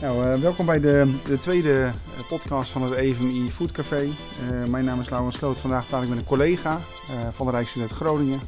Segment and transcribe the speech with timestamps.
[0.00, 1.92] Nou, uh, welkom bij de, de, tweede eh,
[2.28, 4.02] podcast van het EVMI Food Café.
[4.04, 5.58] Uh, mijn naam is Laurens Sloot.
[5.58, 8.40] Vandaag praat ik met een collega uh, van de Rijksuniversiteit Groningen.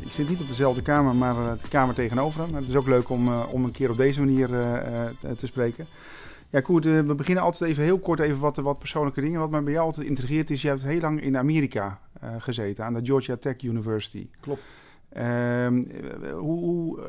[0.00, 2.54] ik zit niet op dezelfde kamer, maar de kamer tegenover hem.
[2.54, 4.48] Het is ook leuk om, om een keer op deze manier
[5.36, 5.86] te spreken.
[6.50, 9.40] Ja, Koert, we beginnen altijd even heel kort even wat, wat persoonlijke dingen.
[9.40, 12.00] Wat mij bij jou altijd intrigeert is, je hebt heel lang in Amerika
[12.38, 14.28] gezeten, aan de Georgia Tech University.
[14.40, 14.62] Klopt.
[15.08, 15.82] Ehm,
[16.32, 17.00] hoe, hoe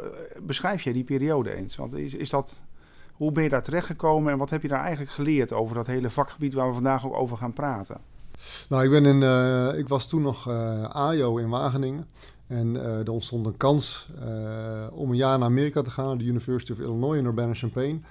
[0.41, 1.75] beschrijf jij die periode eens?
[1.75, 2.61] Want is, is dat
[3.13, 6.09] hoe ben je daar terechtgekomen en wat heb je daar eigenlijk geleerd over dat hele
[6.09, 7.97] vakgebied waar we vandaag ook over gaan praten?
[8.69, 12.07] Nou, ik, ben in, uh, ik was toen nog uh, AJO in Wageningen.
[12.47, 14.07] En uh, er ontstond een kans
[14.91, 18.05] om een jaar naar Amerika te gaan, de University of Illinois in Urbana-Champaign.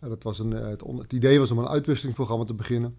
[0.00, 2.94] dat was een, het, het, idee was om een uitwisselingsprogramma te beginnen.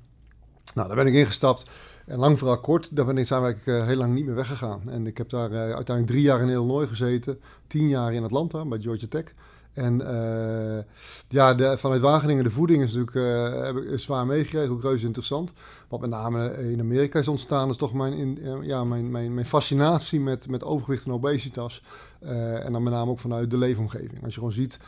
[0.73, 1.63] Nou, daar ben ik ingestapt.
[2.05, 4.81] En lang vooral kort, daar ben ik, zijn eigenlijk heel lang niet meer weggegaan.
[4.89, 8.79] En ik heb daar uiteindelijk drie jaar in Illinois gezeten, tien jaar in Atlanta bij
[8.79, 9.33] Georgia Tech.
[9.75, 10.83] En uh,
[11.27, 15.05] ja, de, vanuit Wageningen, de voeding is natuurlijk uh, heb ik zwaar meegekregen, ook reuze
[15.05, 15.53] interessant.
[15.87, 19.33] Wat met name in Amerika is ontstaan, is toch mijn, in, uh, ja, mijn, mijn,
[19.33, 21.83] mijn fascinatie met, met overgewicht en obesitas.
[22.19, 24.23] en dan met name ook vanuit de leefomgeving.
[24.23, 24.79] Als je gewoon ziet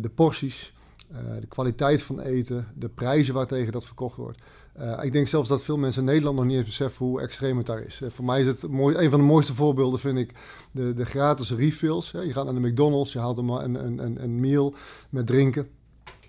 [0.00, 0.72] de porties,
[1.40, 4.38] de kwaliteit van eten, de prijzen waartegen dat verkocht wordt.
[4.80, 7.56] Uh, ik denk zelfs dat veel mensen in Nederland nog niet eens beseffen hoe extreem
[7.56, 8.00] het daar is.
[8.00, 10.34] Uh, voor mij is het mooi, een van de mooiste voorbeelden, vind ik,
[10.72, 12.10] de, de gratis refills.
[12.10, 14.74] je gaat naar de McDonald's, je haalt een, een, een, een meal
[15.10, 15.68] met drinken.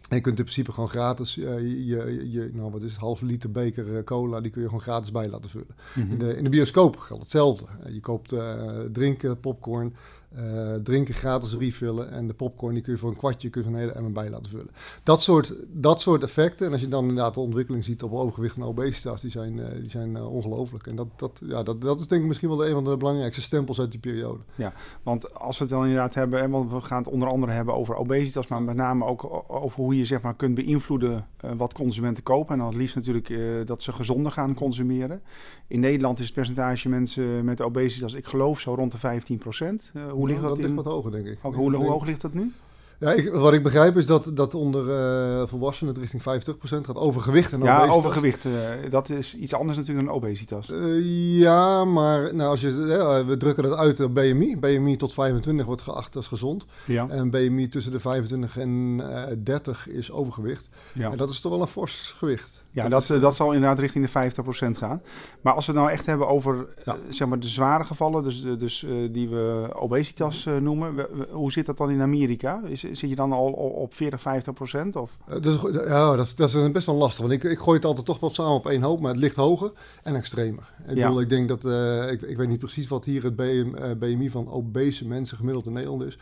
[0.10, 3.00] En je kunt in principe gewoon gratis, uh, je, je, je, nou wat is het,
[3.00, 5.76] half liter beker cola, die kun je gewoon gratis bij laten vullen.
[5.96, 6.12] Mhm.
[6.12, 7.66] in, de, in de bioscoop geldt hetzelfde.
[7.92, 8.36] je koopt
[8.92, 9.96] drinken, popcorn,
[10.38, 13.68] uh, drinken gratis refillen en de popcorn die kun je voor een kwartje kun je
[13.68, 14.70] een hele emmer bij laten vullen.
[15.04, 16.66] Dat soort, dat soort effecten.
[16.66, 19.66] En als je dan inderdaad de ontwikkeling ziet op overgewicht en obesitas, die zijn, uh,
[19.80, 20.88] die zijn uh, ongelooflijk.
[20.88, 23.42] En dat, dat, ja, dat, dat is denk ik misschien wel een van de belangrijkste
[23.42, 24.40] stempels uit die periode.
[24.56, 24.74] Ja,
[25.04, 27.96] want als we het dan inderdaad hebben, want we gaan het onder andere hebben over
[27.96, 31.28] obesitas, maar met name ook over hoe je zeg maar kunt beïnvloeden
[31.58, 32.54] wat consumenten kopen.
[32.54, 33.34] En dan het liefst natuurlijk
[33.68, 35.22] dat ze gezonder gaan consumeren.
[35.68, 39.92] In Nederland is het percentage mensen met obesitas, ik geloof zo rond de 15 procent
[40.22, 41.38] hoe ligt dat, dat ligt wat hoger, denk ik.
[41.42, 42.54] hoe, hoe hoog ligt dat nu?
[43.02, 46.96] Ja, ik, wat ik begrijp is dat, dat onder uh, volwassenen het richting 50% gaat.
[46.96, 47.96] Overgewicht en ja, obesitas.
[47.96, 48.46] Ja, overgewicht.
[48.46, 48.52] Uh,
[48.90, 50.70] dat is iets anders natuurlijk dan obesitas.
[50.70, 52.74] Uh, ja, maar nou, als je,
[53.28, 54.58] we drukken dat uit op BMI.
[54.58, 56.66] BMI tot 25 wordt geacht als gezond.
[56.86, 57.08] Ja.
[57.10, 59.02] En BMI tussen de 25 en
[59.44, 60.68] 30 is overgewicht.
[60.94, 61.12] Ja.
[61.12, 62.64] En dat is toch wel een fors gewicht.
[62.72, 65.02] Ja, dat, dat, dat zal inderdaad richting de 50% gaan.
[65.42, 66.68] Maar als we het nou echt hebben over
[67.10, 71.08] zeg maar de zware gevallen, dus, dus die we obesitas noemen.
[71.32, 72.62] hoe zit dat dan in Amerika?
[72.66, 74.96] Is, zit je dan al op 40, 50 procent?
[74.96, 75.18] Of?
[75.42, 77.28] Dus, ja, dat, dat is best wel lastig.
[77.28, 79.36] Want ik, ik gooi het altijd toch wel samen op één hoop, maar het ligt
[79.36, 79.72] hoger
[80.04, 80.64] en extremer.
[80.88, 81.08] Ik, ja.
[81.08, 84.30] bedoel, ik denk dat, uh, ik, ik weet niet precies wat hier het BM, BMI
[84.30, 86.18] van obese mensen gemiddeld in Nederland is.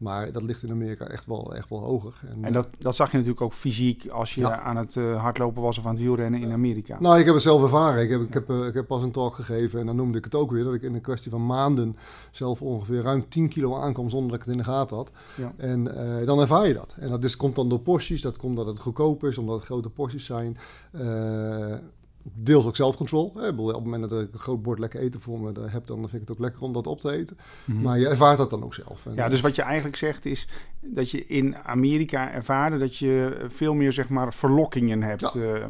[0.00, 2.20] Maar dat ligt in Amerika echt wel, echt wel hoger.
[2.28, 5.62] En, en dat, dat zag je natuurlijk ook fysiek als je aan het uh, hardlopen
[5.62, 6.96] was of aan het wielrennen in Amerika.
[7.00, 8.02] Nou, ik heb het zelf ervaren.
[8.02, 10.24] Ik heb, ik, heb, uh, ik heb pas een talk gegeven en dan noemde ik
[10.24, 10.64] het ook weer.
[10.64, 11.96] Dat ik in een kwestie van maanden
[12.30, 15.10] zelf ongeveer ruim 10 kilo aankwam zonder dat ik het in de gaten had.
[15.36, 15.52] Ja.
[15.56, 16.94] En uh, dan ervaar je dat.
[16.98, 18.20] En dat is, komt dan door porties.
[18.20, 20.56] Dat komt omdat het goedkoop is, omdat het grote porties zijn
[22.22, 23.24] deels ook zelfcontrol.
[23.24, 26.12] Op het moment dat ik een groot bord lekker eten voor me heb, dan vind
[26.12, 27.38] ik het ook lekker om dat op te eten.
[27.64, 27.82] Mhm.
[27.82, 29.06] Maar je ervaart dat dan ook zelf.
[29.14, 30.48] ja, dus wat je eigenlijk zegt is
[30.80, 35.32] dat je in Amerika ervaarde dat je veel meer zeg maar verlokkingen hebt.
[35.32, 35.40] Ja.
[35.40, 35.64] Uh,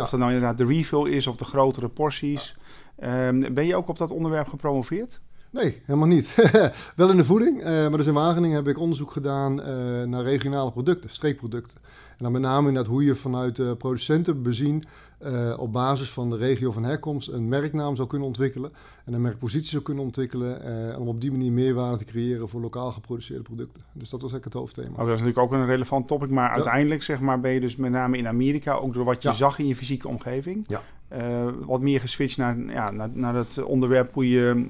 [0.00, 2.56] of dat nou inderdaad de refill is of de grotere porties.
[2.98, 3.28] Ja.
[3.28, 5.20] Um, ben je ook op dat onderwerp gepromoveerd?
[5.54, 6.34] Nee, helemaal niet.
[6.96, 9.66] Wel in de voeding, uh, maar dus in Wageningen heb ik onderzoek gedaan uh,
[10.02, 11.78] naar regionale producten, streekproducten.
[12.10, 14.84] En dan met name inderdaad hoe je vanuit uh, producenten bezien
[15.20, 18.72] uh, op basis van de regio van herkomst een merknaam zou kunnen ontwikkelen
[19.04, 20.60] en een merkpositie zou kunnen ontwikkelen
[20.90, 23.82] uh, om op die manier meerwaarde te creëren voor lokaal geproduceerde producten.
[23.92, 25.02] Dus dat was eigenlijk het hoofdthema.
[25.02, 26.54] Oh, dat is natuurlijk ook een relevant topic, maar ja.
[26.54, 29.34] uiteindelijk zeg maar, ben je dus met name in Amerika, ook door wat je ja.
[29.34, 30.82] zag in je fysieke omgeving, ja.
[31.16, 34.66] Uh, wat meer geswitcht naar, ja, naar, naar het onderwerp hoe je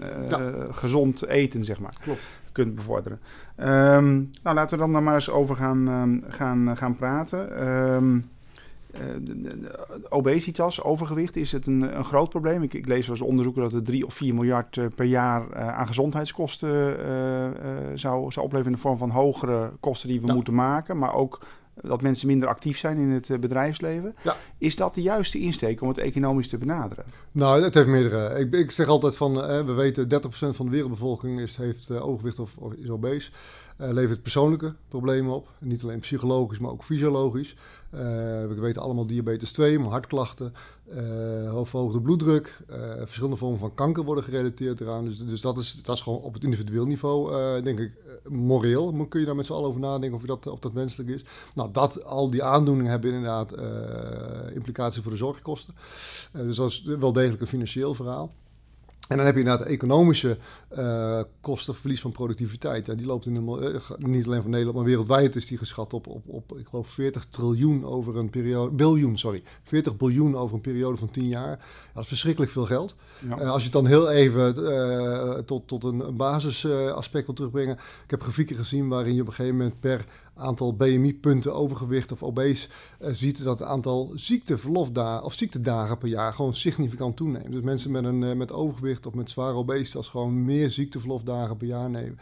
[0.71, 1.97] gezond eten zeg maar.
[2.01, 3.21] Klopt kunt bevorderen.
[3.57, 7.69] Um, nou, laten we dan maar eens over gaan, um, gaan, gaan praten.
[7.69, 8.23] Um, uh,
[10.09, 12.63] obesitas, overgewicht, is het een, een groot probleem.
[12.63, 15.43] Ik, ik lees wel eens onderzoeken dat het 3 of 4 miljard uh, per jaar
[15.51, 16.97] uh, aan gezondheidskosten
[17.95, 20.35] zou, zou opleveren in de vorm van hogere kosten die we ja.
[20.35, 21.47] moeten maken, maar ook
[21.83, 24.15] dat mensen minder actief zijn in het bedrijfsleven.
[24.23, 24.37] Ja.
[24.59, 27.05] Is dat de juiste insteek om het economisch te benaderen?
[27.33, 28.39] Nou, het heeft meerdere.
[28.39, 29.35] Ik, ik zeg altijd van,
[29.67, 33.31] we weten 30% van de wereldbevolking is, heeft overgewicht of, of is obese.
[33.77, 35.49] levert persoonlijke problemen op.
[35.59, 37.57] Niet alleen psychologisch, maar ook fysiologisch.
[38.49, 40.55] We weten allemaal diabetes 2, maar hartklachten,
[40.95, 42.59] uh, hoogverhoogde bloeddruk,
[42.99, 45.05] verschillende vormen van kanker worden gerelateerd eraan.
[45.05, 47.33] Dus, dus dat, is, dat is gewoon op het individueel niveau,
[47.63, 47.93] denk ik,
[48.29, 49.07] moreel.
[49.09, 51.25] Kun je daar met z'n allen over nadenken of, dat, of dat wenselijk is.
[51.55, 53.55] Nou, dat, al die aandoeningen hebben inderdaad
[54.55, 55.75] implicaties voor de zorgkosten.
[56.33, 58.31] dus dat is wel degelijk een financieel verhaal.
[59.09, 60.39] En dan heb je inderdaad economische
[60.79, 62.89] uh, kosten, verlies van productiviteit.
[62.89, 65.93] En die loopt in de, uh, niet alleen van Nederland, maar wereldwijd is die geschat
[65.93, 70.55] op, op, op ik geloof 40 triljoen over een periode, biljoen, sorry, 40 biljoen over
[70.55, 71.59] een periode van 10 jaar.
[71.95, 72.97] Dat is verschrikkelijk veel geld.
[73.29, 73.41] Ja.
[73.41, 74.55] Uh, als je het dan heel even
[75.47, 77.75] tot, tot een basisaspect wil terugbrengen.
[78.05, 80.05] Ik heb grafieken gezien waarin je op een gegeven moment per
[80.35, 82.69] aantal BMI-punten overgewicht of obese
[83.01, 87.53] uh, ziet dat het aantal ziekteverlofdagen of ziektedagen per jaar gewoon significant toeneemt.
[87.53, 91.67] Dus mensen met, een, uh, met overgewicht of met zware obesitas gewoon meer ziekteverlofdagen per
[91.67, 92.19] jaar nemen.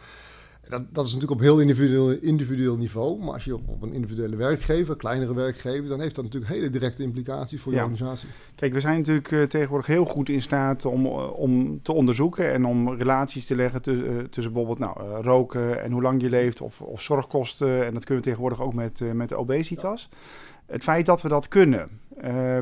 [0.69, 3.19] Dat, dat, is natuurlijk op heel individueel, individueel niveau.
[3.19, 6.71] Maar als je op, op, een individuele werkgever, kleinere werkgever, dan heeft dat natuurlijk hele
[6.71, 8.29] directe implicaties voor je organisatie.
[8.55, 12.65] Kijk, we zijn natuurlijk uh, tegenwoordig heel goed in staat om, om te onderzoeken en
[12.65, 16.61] om relaties te leggen tussen, uh, tussen bijvoorbeeld nou, roken en hoe lang je leeft
[16.61, 17.87] of, of zorgkosten.
[17.87, 20.09] En dat kunnen we tegenwoordig ook met, met de obesitas.
[20.67, 21.89] Het feit dat we dat kunnen,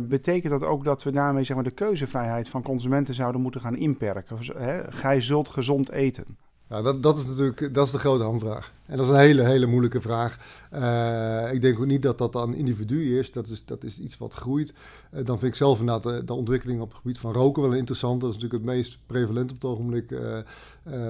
[0.03, 3.77] betekent dat ook dat we daarmee zeg maar, de keuzevrijheid van consumenten zouden moeten gaan
[3.77, 4.37] inperken?
[4.57, 4.93] Hè?
[4.93, 6.25] Gij zult gezond eten.
[6.71, 8.73] Ja, dat, dat is natuurlijk dat is de grote hamvraag.
[8.87, 10.39] En dat is een hele, hele moeilijke vraag.
[10.75, 13.33] Uh, ik denk ook niet dat dat dan individu is.
[13.33, 14.73] Dat is, dat is iets wat groeit.
[15.15, 17.73] Uh, dan vind ik zelf inderdaad de, de, ontwikkeling op het gebied van roken wel
[17.73, 18.21] interessant.
[18.21, 20.15] Dat is natuurlijk het meest prevalent op het ogenblik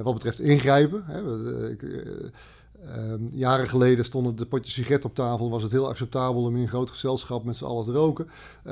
[0.02, 1.04] wat betreft ingrijpen.
[1.06, 1.20] Hè.
[2.86, 5.50] Ehm, jaren geleden stonden de potjes sigaret op tafel.
[5.50, 8.28] Was het heel acceptabel om in een groot gezelschap met z'n allen te roken.
[8.62, 8.70] we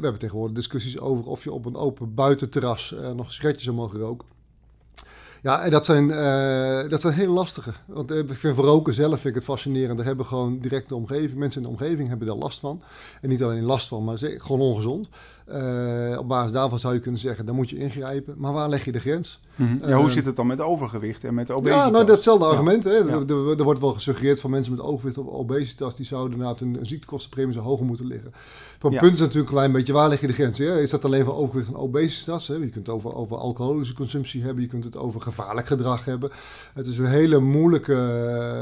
[0.00, 4.26] hebben tegenwoordig discussies over of je op een open buitenterras nog sigaretjes zou mogen roken.
[5.42, 7.72] Ja, en dat zijn, uh, dat zijn heel lastige.
[7.86, 9.96] Want ik vind roken zelf vind ik het fascinerend.
[9.96, 11.34] Daar hebben gewoon directe omgeving.
[11.34, 12.82] Mensen in de omgeving hebben daar last van.
[13.20, 15.08] En niet alleen last van, maar gewoon ongezond.
[15.48, 18.34] Uh, op basis daarvan zou je kunnen zeggen, dan moet je ingrijpen.
[18.38, 19.40] Maar waar leg je de grens?
[19.56, 19.88] Mm -hmm.
[19.88, 21.84] ja, hoe zit het dan met overgewicht en met obesitas?
[21.84, 22.84] Ja, nou, datzelfde argument.
[22.84, 22.90] Hè.
[22.90, 23.22] Ja.
[23.28, 25.96] Er, er, wordt wel gesuggereerd van mensen met overgewicht of obesitas...
[25.96, 28.32] die zouden inderdaad hun ziektekostenpremie zo hoger moeten liggen.
[28.78, 30.58] Voor punt is natuurlijk een klein beetje, waar leg je de grens?
[30.58, 30.80] Hè?
[30.80, 32.48] Is dat alleen voor overgewicht en obesitas?
[32.48, 32.54] Hè?
[32.54, 34.62] Je kunt het over, over alcoholische consumptie hebben.
[34.62, 36.30] Je kunt het over gevaarlijk gedrag hebben.
[36.74, 37.94] Het is een hele moeilijke...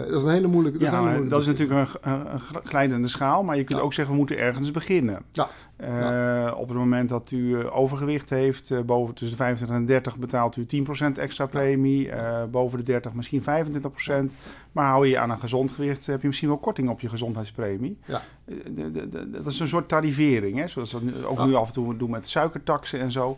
[0.08, 0.78] Dat is een hele moeilijke...
[0.78, 3.42] Dat, ja, moeilijke dat is natuurlijk een, een, glijdende schaal.
[3.42, 5.22] Maar je kunt ook zeggen, we moeten ergens beginnen.
[5.32, 5.48] Ja.
[5.80, 6.52] Ja.
[6.52, 10.18] Op het moment dat u uh, overgewicht heeft, uh, boven tussen de 25 en 30
[10.18, 12.10] betaalt u 10% extra premie.
[12.50, 13.44] boven de 30 misschien 25%.
[14.72, 17.98] Maar hou je aan een gezond gewicht, heb je misschien wel korting op je gezondheidspremie.
[18.04, 18.22] Ja.
[18.44, 20.68] De, de, de, dat is een soort tarivering, hè?
[20.68, 21.44] zoals dat ook ja.
[21.44, 23.36] nu af en toe doen met suikertaxen en zo.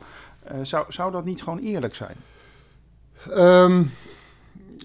[0.62, 2.16] zou, zou dat niet gewoon eerlijk zijn?
[3.36, 3.90] Um,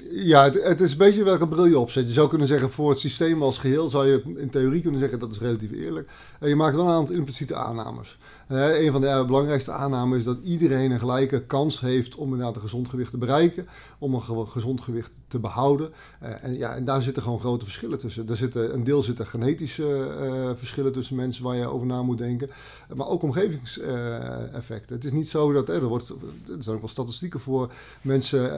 [0.09, 2.07] ja, het, het, is een beetje welke bril je opzet.
[2.07, 5.19] Je zou kunnen zeggen, voor het systeem als geheel zou je in theorie kunnen zeggen
[5.19, 6.09] dat is relatief eerlijk.
[6.39, 8.17] En je maakt wel een aantal impliciete aannames.
[8.47, 12.61] Een van de belangrijkste aannames is dat iedereen een gelijke kans heeft om inderdaad een
[12.61, 13.67] gezond gewicht te bereiken,
[13.97, 15.91] om een gezond gewicht te behouden.
[16.23, 18.29] Uh, en, ja, en daar zitten gewoon grote verschillen tussen.
[18.29, 22.17] Er zitten, een deel zitten genetische uh, verschillen tussen mensen waar je over na moet
[22.17, 22.49] denken,
[22.95, 24.95] maar ook omgevingseffecten.
[24.95, 27.71] het is niet zo dat er, wordt, er zijn ook wel statistieken voor
[28.01, 28.51] mensen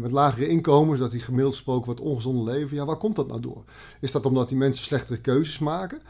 [0.00, 2.76] met lagere inkomens, dat die gemiddeld gesproken wat ongezonde leven.
[2.76, 3.62] Ja, waar komt dat nou door?
[4.00, 6.00] Is dat omdat die mensen slechtere keuzes maken?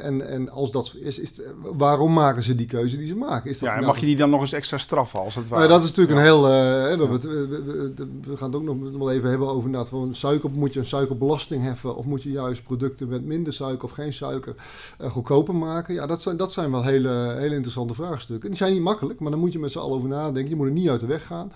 [0.00, 1.32] En, en als dat is, is
[1.76, 3.50] waarom waarom maken ze die keuze die ze maken?
[3.50, 5.62] Is dat ja, en mag je die dan nog eens extra straffen als het ware?
[5.62, 6.44] Ja, dat is natuurlijk een heel...
[6.44, 9.88] Uh, we, we, we, gaan het ook nog wel even hebben over inderdaad...
[9.88, 11.96] Van suiker, moet je een suikerbelasting heffen...
[11.96, 14.54] of moet je juist producten met minder suiker of geen suiker
[14.98, 15.94] goedkoper maken?
[15.94, 18.48] Ja, dat zijn, dat zijn wel hele, hele interessante vraagstukken.
[18.48, 20.48] Die zijn niet makkelijk, maar dan moet je met z'n allen over nadenken.
[20.48, 21.52] Je moet er niet uit de weg gaan.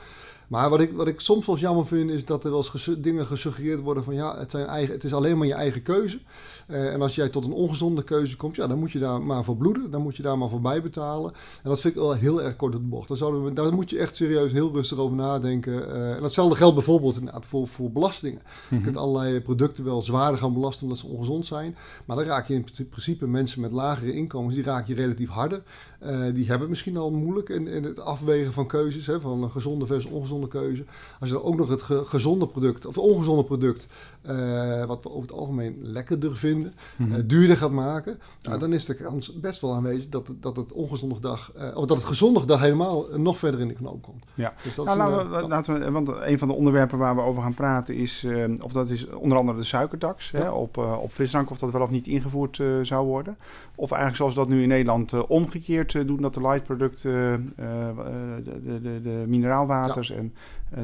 [0.46, 3.26] Maar wat ik, wat ik soms wel jammer vind, is dat er wel eens dingen
[3.26, 6.18] gesuggereerd worden van ja, het, zijn eigen, het is alleen maar je eigen keuze.
[6.66, 9.44] Uh, en als jij tot een ongezonde keuze komt, ja, dan moet je daar maar
[9.44, 9.90] voor bloeden.
[9.90, 11.32] Dan moet je daar maar voor bijbetalen.
[11.62, 13.08] En dat vind ik wel heel erg kort op de bocht.
[13.08, 15.72] Daar, zouden we, daar moet je echt serieus heel rustig over nadenken.
[15.72, 18.40] Uh, en datzelfde geldt bijvoorbeeld inderdaad voor, voor belastingen.
[18.42, 18.78] Mm -hmm.
[18.78, 21.76] Je kunt allerlei producten wel zwaarder gaan belasten omdat ze ongezond zijn.
[22.04, 25.62] Maar dan raak je in principe mensen met lagere inkomens, die raak je relatief harder.
[26.02, 29.50] Uh, die hebben misschien al moeilijk in, in het afwegen van keuzes, hè, van een
[29.50, 30.84] gezonde versus ongezonde keuze.
[31.20, 33.88] Als je dan ook nog het ge gezonde product, of ongezonde product,
[34.30, 37.16] uh, wat we over het algemeen lekkerder vinden, mm -hmm.
[37.16, 38.58] uh, duurder gaat maken, ja.
[38.58, 42.06] dan is de kans best wel aanwezig dat, dat het ongezonde dag, of dat het
[42.06, 44.24] gezonde dag helemaal nog verder in de knoop komt.
[44.34, 47.20] Ja, dus dat nou, laten, we, laten we, want een van de onderwerpen waar we
[47.20, 48.26] over gaan praten is,
[48.60, 50.38] of dat is onder andere de suikertax ja.
[50.38, 53.36] hè, op, op frisdrank, of dat wel of niet ingevoerd zou worden.
[53.74, 58.80] Of eigenlijk zoals dat nu in Nederland omgekeerd doen dat de light producten, de, de,
[58.80, 60.14] de, de, mineraalwaters ja.
[60.14, 60.32] en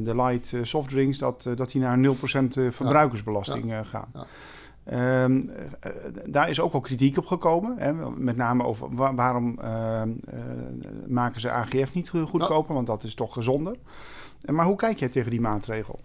[0.00, 2.08] de light softdrinks, dat, dat die naar 0%
[2.70, 3.82] verbruikersbelasting ja.
[3.82, 4.12] gaan.
[4.84, 5.40] Ehm,
[5.80, 5.92] eh,
[6.26, 7.75] daar is ook al kritiek op gekomen.
[7.78, 7.92] Hè?
[8.16, 10.40] Met name over waarom ehm, eh,
[11.06, 13.76] maken ze AGF niet goedkoper, want dat is toch gezonder.
[14.52, 16.00] Maar hoe kijk jij tegen die maatregel?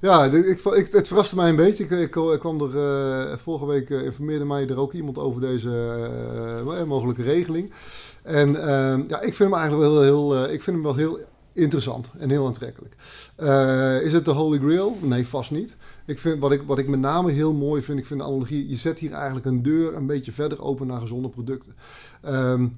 [0.00, 1.84] Ja, ik, ik, het verraste mij een beetje.
[1.84, 7.72] Ik, ik, kwam er vorige week informeerde mij er ook iemand over deze mogelijke regeling.
[8.22, 11.18] En ehm, ja, ik vind hem eigenlijk wel heel, ik vind hem wel heel
[11.54, 12.94] interessant en heel aantrekkelijk.
[14.04, 14.96] is het de Holy Grail?
[15.00, 15.76] Nee, vast niet.
[16.06, 18.68] Ik vind, wat, ik, wat ik met name heel mooi vind, ik vind de analogie,
[18.68, 21.74] je zet hier eigenlijk een deur een beetje verder open naar gezonde producten.
[22.20, 22.68] Ehm,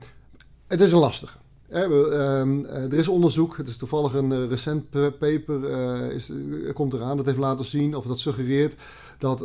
[0.67, 1.37] het is een lastige.
[1.69, 6.31] Hè, ehm, eh, er is onderzoek, het is toevallig een uh, recent paper, uh, is,
[6.73, 8.77] komt eraan, dat heeft laten zien, of dat suggereert
[9.19, 9.41] dat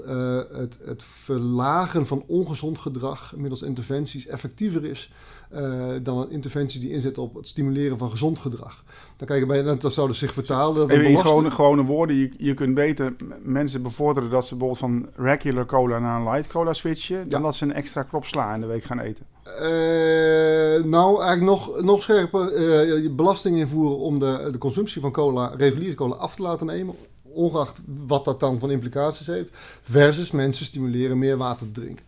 [0.53, 5.11] het, het verlagen van ongezond gedrag middels interventies effectiever is
[5.55, 8.83] uh, dan een interventie die inzet op het stimuleren van gezond gedrag.
[9.17, 10.75] Dan kijk je bij, dat zou dus zich vertalen.
[10.75, 15.25] Dat in gewone, gewone woorden, je, je kunt beter mensen bevorderen dat ze bijvoorbeeld van
[15.25, 18.61] regular cola naar een light cola switchen, dan dat ze een extra krop sla in
[18.61, 19.25] de week gaan eten.
[19.45, 22.61] Uh, nou, eigenlijk nog, nog scherper,
[22.93, 26.95] uh, belasting invoeren om de, de consumptie van cola, reguliere cola, af te laten nemen
[27.33, 29.49] ongeacht wat dat dan van implicaties heeft,
[29.81, 32.05] versus mensen stimuleren meer water te drinken.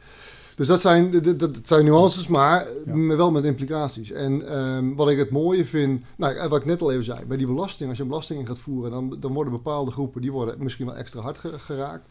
[0.55, 2.67] Dus dat zijn, dat, zijn nuances, maar
[3.07, 4.11] wel met implicaties.
[4.11, 7.37] En ehm, wat ik het mooie vind, nou, wat ik net al even zei, bij
[7.37, 10.31] die belasting, als je een belasting in gaat voeren, dan, dan worden bepaalde groepen, die
[10.31, 12.07] worden misschien wel extra hard geraakt.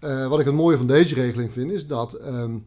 [0.00, 2.66] Uh, wat ik het mooie van deze regeling vind, is dat, um,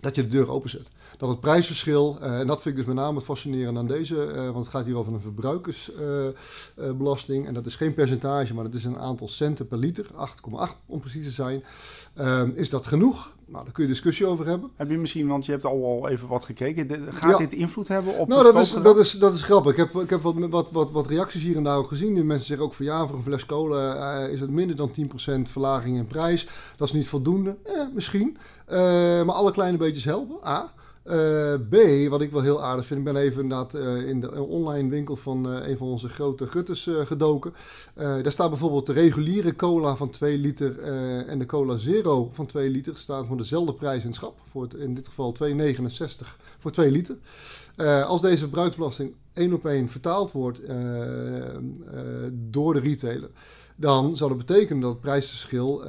[0.00, 3.04] dat je de deur openzet dat het prijsverschil, uh, en dat vind ik dus met
[3.04, 7.42] name fascinerend aan deze, uh, want het gaat hier over een verbruikersbelasting.
[7.42, 10.10] Uh, en dat is geen percentage, maar dat is een aantal centen per liter, 8,8
[10.86, 11.64] om precies te zijn.
[12.14, 13.36] Ehm, is dat genoeg?
[13.46, 14.70] Nou, daar kun je discussie over hebben.
[14.76, 18.18] Heb je misschien, want je hebt al, al even wat gekeken, gaat dit invloed hebben
[18.18, 19.72] op Nou, dat is, dat, is, dat is grappig.
[19.72, 22.14] Ik heb, ik heb wat, wat, wat, wat reacties hier en daar ook gezien.
[22.14, 24.92] Die mensen zeggen ook van ja, voor een fles cola is het minder dan 10%
[25.42, 26.48] verlaging in prijs.
[26.76, 27.56] Dat is niet voldoende.
[27.62, 28.36] Eh, misschien.
[29.24, 30.46] maar alle kleine beetjes helpen.
[30.46, 30.72] A.
[31.10, 34.88] Uh, B, wat ik wel heel aardig vind, ik ben even uh, in de online
[34.88, 37.52] winkel van uh, een van onze grote gutters gedoken.
[37.94, 40.78] daar staat bijvoorbeeld de reguliere cola van 2 liter
[41.26, 44.38] en de cola zero van 2 liter staan voor dezelfde prijs in schap.
[44.50, 45.48] Voor in dit geval 2,69
[46.58, 47.16] voor 2 liter.
[48.06, 50.60] als deze verbruiksbelasting één op één vertaald wordt
[52.32, 53.30] door de retailer
[53.80, 55.82] dan zou dat betekenen dat het prijsverschil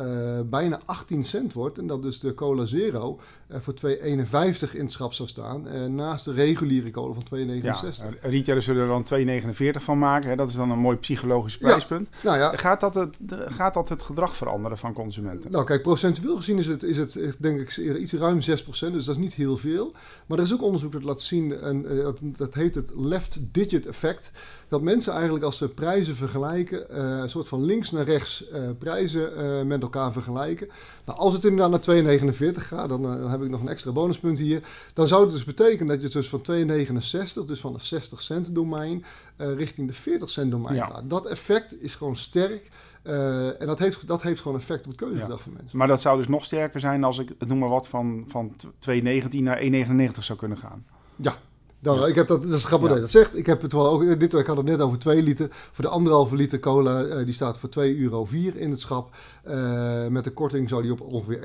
[0.46, 1.78] bijna 18 cent wordt.
[1.78, 3.20] En dat dus de cola zero
[3.52, 5.68] voor 2,51 in het schap zou staan.
[5.68, 7.62] Uh, naast de reguliere cola van 2,69.
[7.62, 7.84] Ja,
[8.22, 9.42] retailers zullen er dan
[9.78, 10.30] 2,49 van maken.
[10.30, 10.36] Hè?
[10.36, 12.10] Dat is dan een mooi psychologisch prijspunt.
[12.12, 12.58] Ja, nou ja.
[12.58, 15.52] Gaat, dat het, gaat dat het gedrag veranderen van consumenten?
[15.52, 19.16] Nou kijk, procentueel gezien is het, is het denk ik iets ruim 6% Dus dat
[19.16, 19.94] is niet heel veel.
[20.26, 23.86] Maar er is ook onderzoek dat laat zien, en, dat, dat heet het left digit
[23.86, 24.32] effect
[24.68, 28.44] dat mensen eigenlijk als ze prijzen vergelijken, een soort van links naar rechts
[28.80, 30.68] prijzen met elkaar vergelijken.
[31.06, 34.40] Nou, als het inderdaad naar 2,49 gaat, dan, dan, heb ik nog een extra bonuspunt
[34.40, 34.62] hier.
[34.94, 38.56] Dan zou het dus betekenen dat je dus van 2,69, dus van de 60 cent
[38.56, 39.06] domein,
[39.38, 40.86] richting de 40 cent domein ja.
[40.86, 41.10] gaat.
[41.10, 42.70] Dat effect is gewoon sterk.
[43.04, 45.44] Uh, en dat heeft, dat heeft gewoon effect op het keuzegedrag ja.
[45.44, 45.78] van mensen.
[45.78, 48.56] Maar dat zou dus nog sterker zijn als ik, noem maar wat, van, van
[48.90, 50.86] 2,19 naar 1,99 zou kunnen gaan.
[51.16, 51.38] Ja,
[51.82, 53.38] dan, Ik heb dat, dat is grappig dat je dat zegt.
[53.38, 55.48] Ik heb het wel ook, dit, ik had het net over 2 liter.
[55.50, 59.16] Voor de anderhalve liter cola, uh, die staat voor 2,04 euro in het schap.
[59.48, 61.40] Uh, met de korting zou die op ongeveer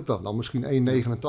[0.00, 1.20] 1,91, dan, dan misschien 1,89.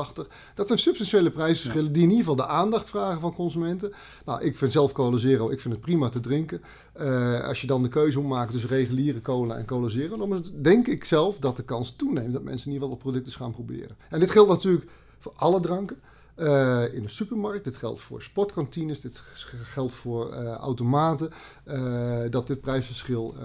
[0.56, 3.94] Dat zijn substantiële prijsverschillen die in ieder geval de aandacht vragen van consumenten.
[4.26, 6.62] Nou, ik vind zelf cola zero, ik vind het prima te drinken.
[7.02, 10.46] Uh, als je dan de keuze moet maken tussen reguliere cola en cola zero, dan
[10.62, 13.52] denk ik zelf dat de kans toeneemt dat mensen in ieder geval de producten gaan
[13.52, 13.96] proberen.
[14.10, 15.98] En dit geldt natuurlijk voor alle dranken.
[16.38, 17.64] Uh, in de supermarkt.
[17.64, 19.24] Dit geldt voor sportkantines, dit
[19.64, 21.32] geldt voor uh, automaten.
[21.68, 23.36] Uh, dat dit prijsverschil.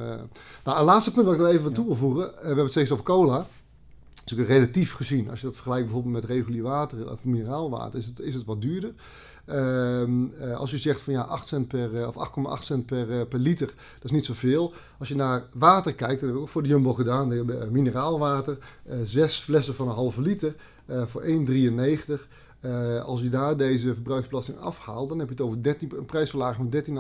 [0.64, 2.26] Nou, een laatste punt wat ik nog even toe wil voegen.
[2.26, 3.36] we hebben het steeds over cola.
[3.36, 3.46] Dat
[4.14, 5.30] is natuurlijk relatief gezien.
[5.30, 8.60] Als je dat vergelijkt bijvoorbeeld met regulier water of mineraalwater, is het, is het wat
[8.60, 8.92] duurder.
[9.44, 10.24] Ehm,
[10.56, 12.28] als je zegt van ja, 8 cent per, of
[12.58, 14.72] 8,8 cent per, per liter, dat is niet zoveel.
[14.98, 18.58] Als je naar water kijkt, dat hebben we ook voor de Jumbo gedaan, de, mineraalwater,
[19.04, 20.54] zes flessen van een halve liter
[21.06, 22.28] voor 1,93.
[22.68, 26.70] Uh, als je daar deze verbruiksbelasting afhaalt, dan heb je het over 13, een prijsverlaging
[26.70, 26.92] met 13,5%.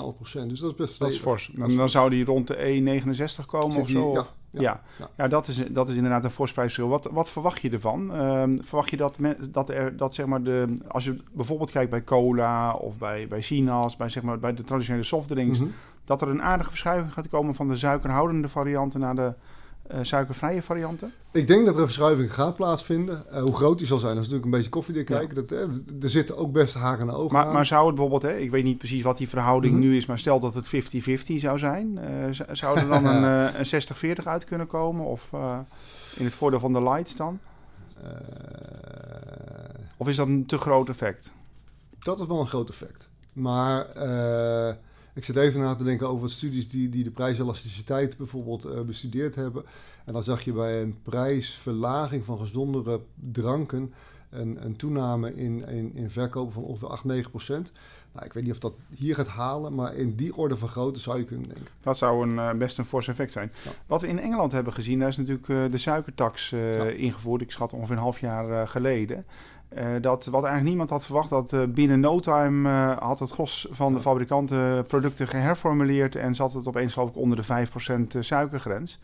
[0.46, 1.50] Dus dat is best Dat is fors.
[1.54, 3.04] Dan, dan zou die rond de
[3.40, 4.12] 1,69 komen of zo?
[4.12, 5.10] Ja, ja, ja.
[5.16, 5.28] ja.
[5.28, 6.88] dat, is, dat is inderdaad een fors prijsverschil.
[6.88, 8.14] Wat, wat verwacht je ervan?
[8.14, 9.18] Uh, verwacht je dat,
[9.50, 13.40] dat, er, dat zeg maar de, als je bijvoorbeeld kijkt bij cola of bij, bij
[13.40, 15.72] Sinaas, bij, zeg maar, bij de traditionele softdrinks, mm
[16.08, 19.34] dat er een aardige verschuiving gaat komen van de suikerhoudende varianten naar de
[19.92, 21.12] uh, suikervrije varianten?
[21.32, 23.24] Ik denk dat er een verschuiving gaat plaatsvinden.
[23.32, 25.34] Uh, hoe groot die zal zijn, dat is natuurlijk een beetje koffiedik kijken.
[25.34, 27.52] Dat, uh, er zitten ook best haken en ogen maar, aan.
[27.52, 29.90] Maar zou het bijvoorbeeld, hè, ik weet niet precies wat die verhouding mm -hmm.
[29.90, 31.98] nu is, maar stel dat het 50-50 zou zijn.
[32.52, 33.22] zou er dan een,
[33.58, 35.06] een 60-40 uit kunnen komen?
[35.06, 35.30] Of
[36.16, 37.38] in het voordeel van de lights dan?
[39.96, 41.32] of is dat een te groot effect?
[41.98, 43.08] Dat is wel een groot effect.
[43.32, 43.86] Maar
[45.18, 49.64] ik zit even na te denken over studies die, die de prijselasticiteit bijvoorbeeld bestudeerd hebben.
[50.04, 53.00] En dan zag je bij een prijsverlaging van gezondere
[53.32, 53.92] dranken
[54.30, 57.72] een, een toename in, in, in verkopen van ongeveer 8, 9 procent.
[58.12, 61.00] Nou, ik weet niet of dat hier gaat halen, maar in die orde van grootte
[61.00, 61.66] zou je kunnen denken.
[61.82, 63.52] Dat zou een, uh, best een fors effect zijn.
[63.86, 66.52] Wat we in Engeland hebben gezien, daar is natuurlijk uh, de suikertax
[66.96, 67.42] ingevoerd.
[67.42, 69.24] Ik schat ongeveer een half jaar geleden.
[70.00, 72.68] Dat wat eigenlijk niemand had verwacht, dat binnen no time
[73.00, 77.36] had het gros van de fabrikanten producten geherformuleerd en zat het opeens geloof ik onder
[77.36, 77.66] de
[78.14, 78.98] 5% suikergrens.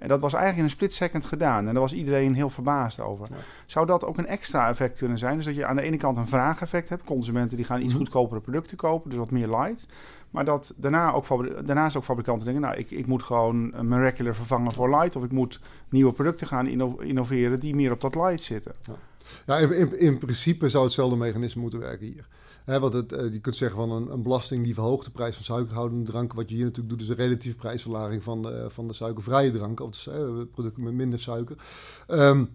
[0.00, 1.66] En dat was eigenlijk in een split second gedaan.
[1.66, 3.28] En daar was iedereen heel verbaasd over.
[3.66, 5.36] Zou dat ook een extra effect kunnen zijn?
[5.36, 7.04] Dus dat je aan de ene kant een vraageffect hebt.
[7.04, 7.96] Consumenten die gaan iets mhm.
[7.96, 9.86] goedkopere producten kopen, dus wat meer light.
[10.30, 11.26] Maar dat daarna ook,
[11.66, 12.62] daarnaast ook fabrikanten denken...
[12.62, 15.16] nou, ik, ik moet gewoon een regular vervangen voor light...
[15.16, 16.66] of ik moet nieuwe producten gaan
[17.00, 18.72] innoveren die meer op dat light zitten.
[18.84, 18.92] Ja,
[19.46, 22.28] ja in, in, in principe zou hetzelfde mechanisme moeten werken hier.
[22.64, 25.34] He, want het, uh, je kunt zeggen van een, een, belasting die verhoogt de prijs
[25.34, 26.36] van suikerhoudende dranken.
[26.36, 29.84] Wat je hier natuurlijk doet, is een relatieve prijsverlaging van de, van de suikervrije dranken.
[29.84, 31.56] Of de producten met minder suiker.
[32.08, 32.48] Um,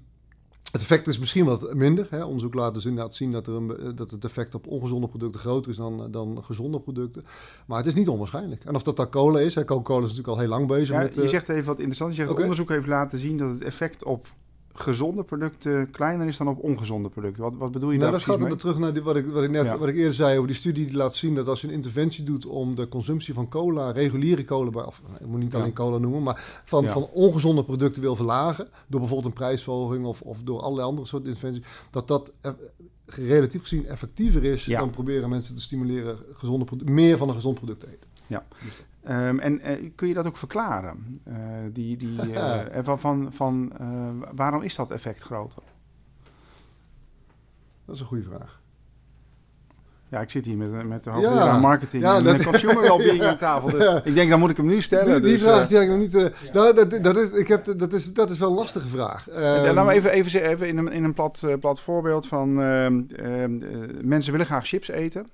[0.71, 2.07] het effect is misschien wat minder.
[2.09, 2.23] Hè.
[2.23, 5.71] Onderzoek laat dus inderdaad zien dat, er een, dat het effect op ongezonde producten groter
[5.71, 7.25] is dan, dan gezonde producten.
[7.67, 8.63] Maar het is niet onwaarschijnlijk.
[8.63, 11.15] En of dat dan cola is, Coca-Cola is natuurlijk al heel lang bezig ja, met...
[11.15, 12.09] Je zegt even wat interessant.
[12.09, 12.41] Je zegt okay.
[12.41, 14.27] onderzoek heeft laten zien dat het effect op
[14.75, 17.43] gezonde producten kleiner is dan op ongezonde producten.
[17.43, 19.43] Wat, wat bedoel je nou, daar Dat gaat er terug naar die, wat, ik, wat,
[19.43, 21.67] ik net, wat ik eerder zei over die studie die laat zien dat als je
[21.67, 25.73] een interventie doet om de consumptie van cola, reguliere cola, of ik moet niet alleen
[25.73, 30.41] cola noemen, maar van, van ongezonde producten wil verlagen, door bijvoorbeeld een prijsverhoging of, of
[30.43, 32.31] door allerlei andere soorten interventies, dat dat
[33.05, 37.79] relatief gezien effectiever is dan proberen mensen te stimuleren gezonde meer van een gezond product
[37.79, 38.09] te eten.
[38.27, 38.45] Ja.
[39.09, 41.21] Um, en uh, kun je dat ook verklaren?
[41.27, 41.35] Uh,
[41.71, 43.73] die, die, uh, van, van, van
[44.35, 45.63] waarom is dat effect groter?
[47.85, 48.61] Dat is een goede vraag.
[50.09, 51.59] Ja, ik zit hier met, met de hoogleraar ja.
[51.59, 53.69] marketing ja, en dat, consumer wellbeing ja, aan tafel.
[53.69, 54.01] Dus ja.
[54.03, 55.21] ik denk, dan moet ik hem nu stellen.
[55.21, 56.15] Die, die dus, vraag die heb ik nog niet...
[56.15, 59.29] Uh, nou, dat, dat, is, ik heb, dat, is, dat is wel een lastige vraag.
[59.29, 62.59] Um, laten we even, even, even in een, in een plat, plat voorbeeld van...
[62.59, 62.99] Uh, uh,
[64.01, 65.27] mensen willen graag chips eten.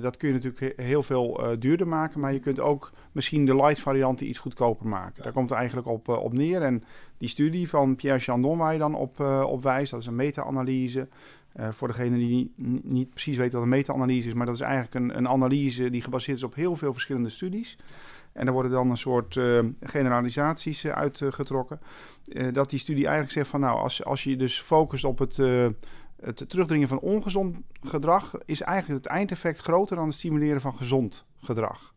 [0.00, 2.20] dat kun je natuurlijk heel veel duurder maken.
[2.20, 5.22] Maar je kunt ook misschien de light varianten iets goedkoper maken.
[5.22, 6.62] Daar komt het eigenlijk op, op neer.
[6.62, 6.84] En
[7.18, 9.90] die studie van Pierre Chandon waar je dan op, op wijst...
[9.90, 11.08] dat is een meta-analyse...
[11.56, 14.94] Uh, voor degene die niet, precies weet wat een meta-analyse is, maar dat is eigenlijk
[14.94, 17.78] een, een, analyse die gebaseerd is op heel veel verschillende studies.
[18.32, 21.80] En er worden dan een soort uh, generalisaties uh, uitgetrokken.
[22.52, 25.36] dat die studie eigenlijk zegt van nou, als, als je dus focust op het,
[26.20, 31.24] het terugdringen van ongezond gedrag, is eigenlijk het eindeffect groter dan het stimuleren van gezond
[31.36, 31.91] gedrag.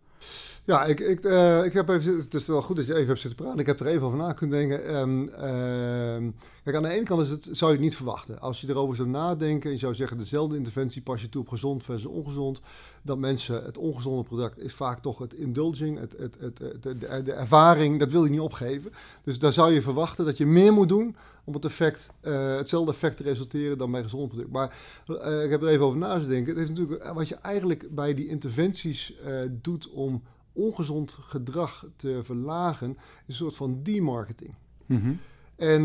[0.66, 3.20] Ja, ik, ik, uh, ik heb even, het is wel goed dat je even hebt
[3.20, 3.60] zitten praten.
[3.60, 4.96] Ik heb er even over na kunnen denken.
[4.96, 6.32] Um, uh,
[6.64, 8.42] kijk, aan de ene kant is het, zou je het niet verwachten.
[8.42, 11.84] Als je erover zou nadenken, je zou zeggen dezelfde interventie pas je toe op gezond
[11.84, 12.62] versus ongezond.
[13.02, 16.62] Dat mensen, het ongezonde product is vaak toch het indulging, het, het, het,
[17.00, 18.92] de, ervaring, dat wil je niet opgeven.
[19.24, 22.92] Dus daar zou je verwachten dat je meer moet doen om het effect, uh, hetzelfde
[22.92, 24.52] effect te resulteren dan bij gezond product.
[24.52, 24.78] Maar
[25.08, 26.54] uh, ik heb er even over na te denken.
[26.54, 32.20] Het is natuurlijk wat je eigenlijk bij die interventies uh, doet om ongezond gedrag te
[32.24, 34.54] verlagen, is een soort van demarketing.
[34.86, 35.20] Mm
[35.56, 35.84] En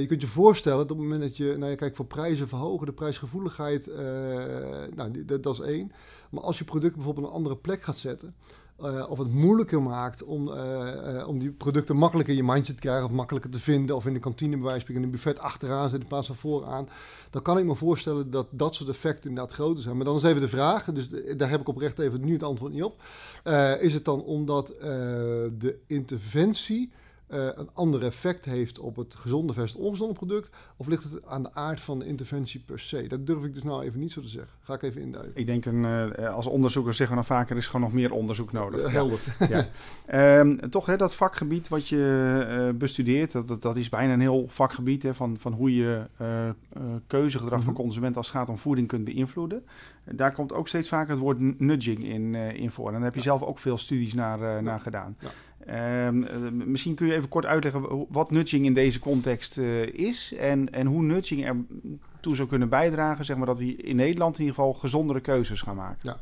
[0.00, 2.48] je kunt je voorstellen dat op het moment dat je, nou je kijkt voor prijzen
[2.48, 3.86] verhogen, de prijsgevoeligheid,
[4.94, 5.92] nou, dat, dat, is één.
[6.30, 8.34] Maar als je product bijvoorbeeld op een andere plek gaat zetten,
[8.80, 10.54] uh, of het moeilijker maakt om, uh,
[11.14, 14.06] uh, om die producten makkelijker in je mandje te krijgen, of makkelijker te vinden, of
[14.06, 16.88] in de kantine bij wijze van in een buffet achteraan zit in plaats van vooraan,
[17.30, 19.96] dan kan ik me voorstellen dat dat soort effecten inderdaad groter zijn.
[19.96, 22.72] Maar dan is even de vraag, dus daar heb ik oprecht even nu het antwoord
[22.72, 23.02] niet op.
[23.80, 24.66] is het dan omdat
[25.58, 26.92] de interventie
[27.34, 30.50] uh, een ander effect heeft op het gezonde versus ongezonde product?
[30.76, 33.06] Of ligt het aan de aard van de interventie per se?
[33.06, 34.52] Dat durf ik dus nou even niet zo te zeggen.
[34.60, 35.40] Ga ik even induiken.
[35.40, 38.12] Ik denk, een, uh, als onderzoekers zeggen we dan vaker, er is gewoon nog meer
[38.12, 38.80] onderzoek nodig.
[38.80, 39.20] Uh, helder.
[39.48, 39.66] Ja.
[40.06, 40.38] ja.
[40.38, 44.44] um, toch, hè, dat vakgebied wat je bestudeert, dat, dat, dat, is bijna een heel
[44.48, 46.02] vakgebied hè, van, van hoe je
[47.06, 47.82] keuzegedrag van mhm.
[47.82, 49.64] consumenten als het gaat om voeding kunt beïnvloeden.
[50.04, 52.86] Daar komt ook steeds vaker het woord nudging in, in voor.
[52.86, 53.24] En daar heb je ja.
[53.24, 55.16] zelf ook veel studies naar, naar gedaan.
[55.20, 55.30] Ja.
[55.70, 60.72] Um, misschien kun je even kort uitleggen wat nudging in deze context uh, is en,
[60.72, 61.64] en hoe nudging
[62.14, 65.60] ertoe zou kunnen bijdragen, zeg maar, dat we in Nederland in ieder geval gezondere keuzes
[65.60, 65.98] gaan maken.
[66.02, 66.20] Ja,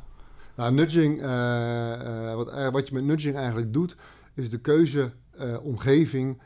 [0.57, 3.97] nou, nudging, uh, wat, wat je met nudging eigenlijk doet,
[4.35, 6.41] is de keuzeomgeving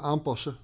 [0.00, 0.56] aanpassen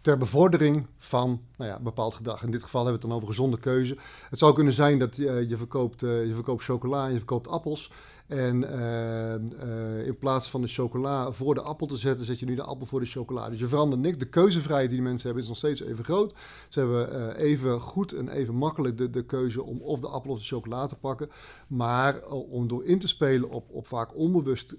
[0.00, 2.42] ter bevordering van nou ja, bepaald gedrag.
[2.42, 3.96] In dit geval hebben we het dan over gezonde keuze.
[4.30, 7.92] Het zou kunnen zijn dat je, verkoopt, je verkoopt chocola en je verkoopt appels.
[8.26, 12.46] En uh, uh, in plaats van de chocola voor de appel te zetten, zet je
[12.46, 13.50] nu de appel voor de chocola.
[13.50, 14.18] Dus je verandert niks.
[14.18, 16.34] De keuzevrijheid die die mensen hebben is nog steeds even groot.
[16.68, 20.30] Ze hebben uh, even goed en even makkelijk de, de keuze om of de appel
[20.30, 21.30] of de chocola te pakken.
[21.66, 24.76] Maar om door in te spelen op, op vaak onbewust,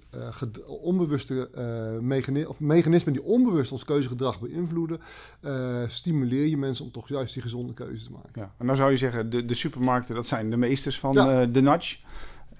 [0.68, 1.50] onbewuste
[2.02, 5.00] mechanismen, of mechanismen die onbewust ons keuzegedrag beïnvloeden,
[5.88, 8.42] stimuleer je mensen om toch juist die gezonde keuze te maken.
[8.42, 11.46] Ja, en dan zou je zeggen, de, de supermarkten, dat zijn de meesters van ja.
[11.46, 11.98] de nudge.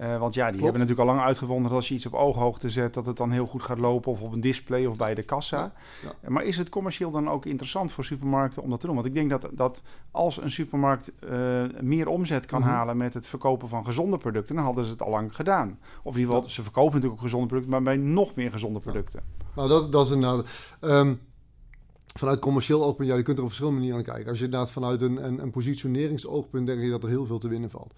[0.00, 2.68] Uh, want ja, die hebben natuurlijk al lang uitgevonden dat als je iets op ooghoogte
[2.68, 4.12] zet, dat het dan heel goed gaat lopen.
[4.12, 5.72] Of op een display of bij de kassa.
[6.02, 6.30] Ja, ja.
[6.30, 8.94] Maar is het commercieel dan ook interessant voor supermarkten om dat te doen?
[8.94, 12.74] Want ik denk dat, dat als een supermarkt uh, meer omzet kan mm -hmm.
[12.74, 15.78] halen met het verkopen van gezonde producten, dan hadden ze het al lang gedaan.
[16.02, 18.80] Of in ieder geval, ze verkopen natuurlijk ook gezonde producten, maar bij nog meer gezonde
[18.80, 19.22] producten.
[19.54, 20.46] Nou, dat, dat is inderdaad.
[20.80, 21.20] Um,
[22.18, 24.30] Vanuit commercieel oogpunt, ja, je kunt er op verschillende manieren naar kijken.
[24.30, 27.48] Als je inderdaad vanuit een, een, een positioneringsoogpunt denk ik dat er heel veel te
[27.48, 27.94] winnen valt.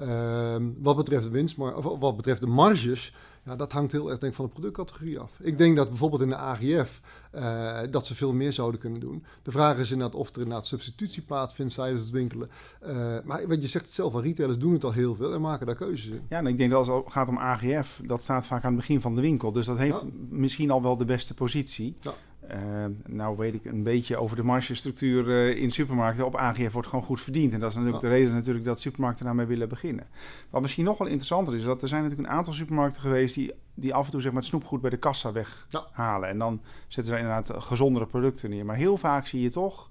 [0.00, 3.12] Uh, wat betreft de winst, maar of, wat betreft de marges,
[3.44, 5.38] ja, dat hangt heel erg denk ik, van de productcategorie af.
[5.40, 7.00] Ik denk dat bijvoorbeeld in de AGF
[7.34, 9.24] uh, dat ze veel meer zouden kunnen doen.
[9.42, 12.50] De vraag is inderdaad of er inderdaad substitutie plaatsvindt tijdens het winkelen.
[12.86, 15.40] Uh, maar wat je zegt het zelf, al retailers doen het al heel veel en
[15.40, 16.22] maken daar keuzes in.
[16.28, 18.80] Ja, en ik denk dat als het gaat om AGF, dat staat vaak aan het
[18.80, 19.52] begin van de winkel.
[19.52, 20.08] Dus dat heeft ja.
[20.28, 21.94] misschien al wel de beste positie.
[22.00, 22.14] Ja.
[22.54, 26.26] Uh, nou weet ik een beetje over de margestructuur uh, in supermarkten.
[26.26, 27.52] Op AGF wordt gewoon goed verdiend.
[27.52, 30.06] En dat is natuurlijk de reden natuurlijk dat supermarkten daarmee willen beginnen.
[30.50, 33.52] Wat misschien nog wel interessanter is, dat er zijn natuurlijk een aantal supermarkten geweest die,
[33.74, 36.28] die af en toe zeg maar, het snoepgoed bij de kassa weghalen.
[36.28, 36.32] Ja.
[36.32, 38.64] En dan zetten ze inderdaad gezondere producten neer.
[38.64, 39.90] Maar heel vaak zie je toch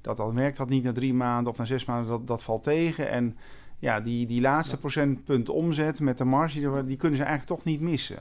[0.00, 2.64] dat al werkt dat niet na drie maanden of na zes maanden, dat, dat valt
[2.64, 3.10] tegen.
[3.10, 3.36] En
[3.78, 4.80] ja, die, die laatste ja.
[4.80, 8.18] procentpunt omzet met de marge, die kunnen ze eigenlijk toch niet missen.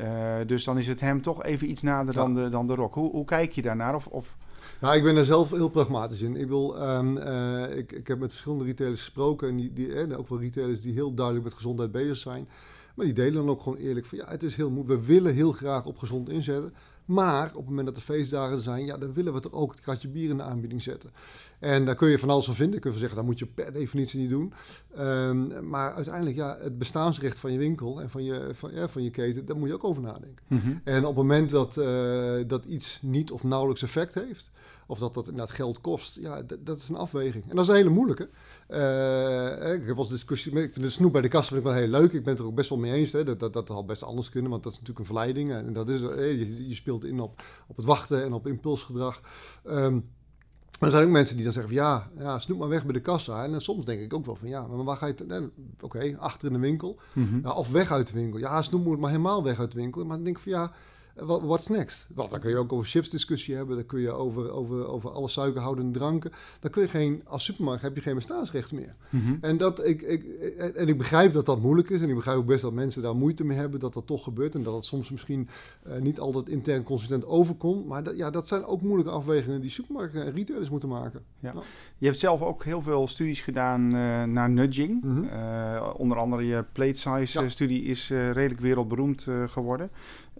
[0.00, 2.20] Uh, dus dan is het hem toch even iets nader ja.
[2.20, 2.94] dan, de, dan de rock.
[2.94, 3.94] Hoe, hoe kijk je daarnaar?
[3.94, 4.36] Of, of...
[4.80, 6.36] Nou, ik ben er zelf heel pragmatisch in.
[6.36, 9.48] Ik, wil, um, uh, ik, ik heb met verschillende retailers gesproken.
[9.48, 12.48] En die, die, eh, ook wel retailers die heel duidelijk met gezondheid bezig zijn.
[12.94, 15.00] Maar die delen dan ook gewoon eerlijk van ja, het is heel moeilijk.
[15.00, 16.72] We willen heel graag op gezond inzetten.
[17.08, 19.80] Maar op het moment dat de feestdagen zijn, ja, dan willen we toch ook het
[19.80, 21.10] kratje bier in de aanbieding zetten.
[21.58, 22.80] En daar kun je van alles van vinden.
[22.80, 24.52] Kun je zeggen, dat moet je per definitie niet doen.
[24.98, 29.02] Um, maar uiteindelijk, ja, het bestaansrecht van je winkel en van je, van, ja, van
[29.02, 30.44] je keten, daar moet je ook over nadenken.
[30.46, 30.80] Mm -hmm.
[30.84, 34.50] En op het moment dat, uh, dat iets niet of nauwelijks effect heeft,
[34.88, 37.50] of dat dat inderdaad geld kost, ja, dat is een afweging.
[37.50, 38.28] En dat is een hele moeilijke.
[38.68, 40.52] Uh, ik heb wel eens discussie.
[40.52, 42.12] Ik vind de snoep bij de kast vind ik wel heel leuk.
[42.12, 43.12] Ik ben het er ook best wel mee eens.
[43.12, 45.52] Hè, dat, dat, dat had best anders kunnen, want dat is natuurlijk een verleiding.
[45.52, 49.20] En dat is, je, je speelt in op, op het wachten en op impulsgedrag.
[49.66, 50.04] Um,
[50.78, 52.92] maar er zijn ook mensen die dan zeggen van ja, ja, snoep maar weg bij
[52.92, 53.44] de kassa.
[53.44, 55.14] En dan soms denk ik ook wel van ja, maar waar ga je...
[55.14, 56.98] Oké, okay, achter in de winkel.
[57.12, 57.40] Mm -hmm.
[57.42, 58.38] ja, of weg uit de winkel.
[58.38, 60.04] Ja, snoep moet maar helemaal weg uit de winkel.
[60.04, 60.72] Maar dan denk ik van ja,
[61.26, 62.06] what's next?
[62.14, 63.76] Want dan kun je ook over chips discussie hebben.
[63.76, 66.32] Dan kun je over, over, over alle suikerhoudende dranken.
[66.60, 68.94] Dan kun je geen, als supermarkt heb je geen bestaansrecht meer.
[69.10, 69.38] Mm -hmm.
[69.40, 70.24] En, dat, ik, ik,
[70.74, 72.00] en ik begrijp dat dat moeilijk is.
[72.00, 74.54] En ik begrijp ook best dat mensen daar moeite mee hebben dat dat toch gebeurt.
[74.54, 75.48] En dat het soms misschien
[75.86, 77.86] uh, niet altijd intern consistent overkomt.
[77.86, 81.22] Maar dat, ja, dat zijn ook moeilijke afwegingen die supermarkten en retailers moeten maken.
[81.38, 81.52] Ja.
[81.52, 81.64] Nou.
[81.98, 85.02] Je hebt zelf ook heel veel studies gedaan uh, naar nudging.
[85.02, 85.24] Mm -hmm.
[85.24, 87.48] uh, onder andere je plate size ja.
[87.48, 89.90] studie is redelijk wereldberoemd geworden.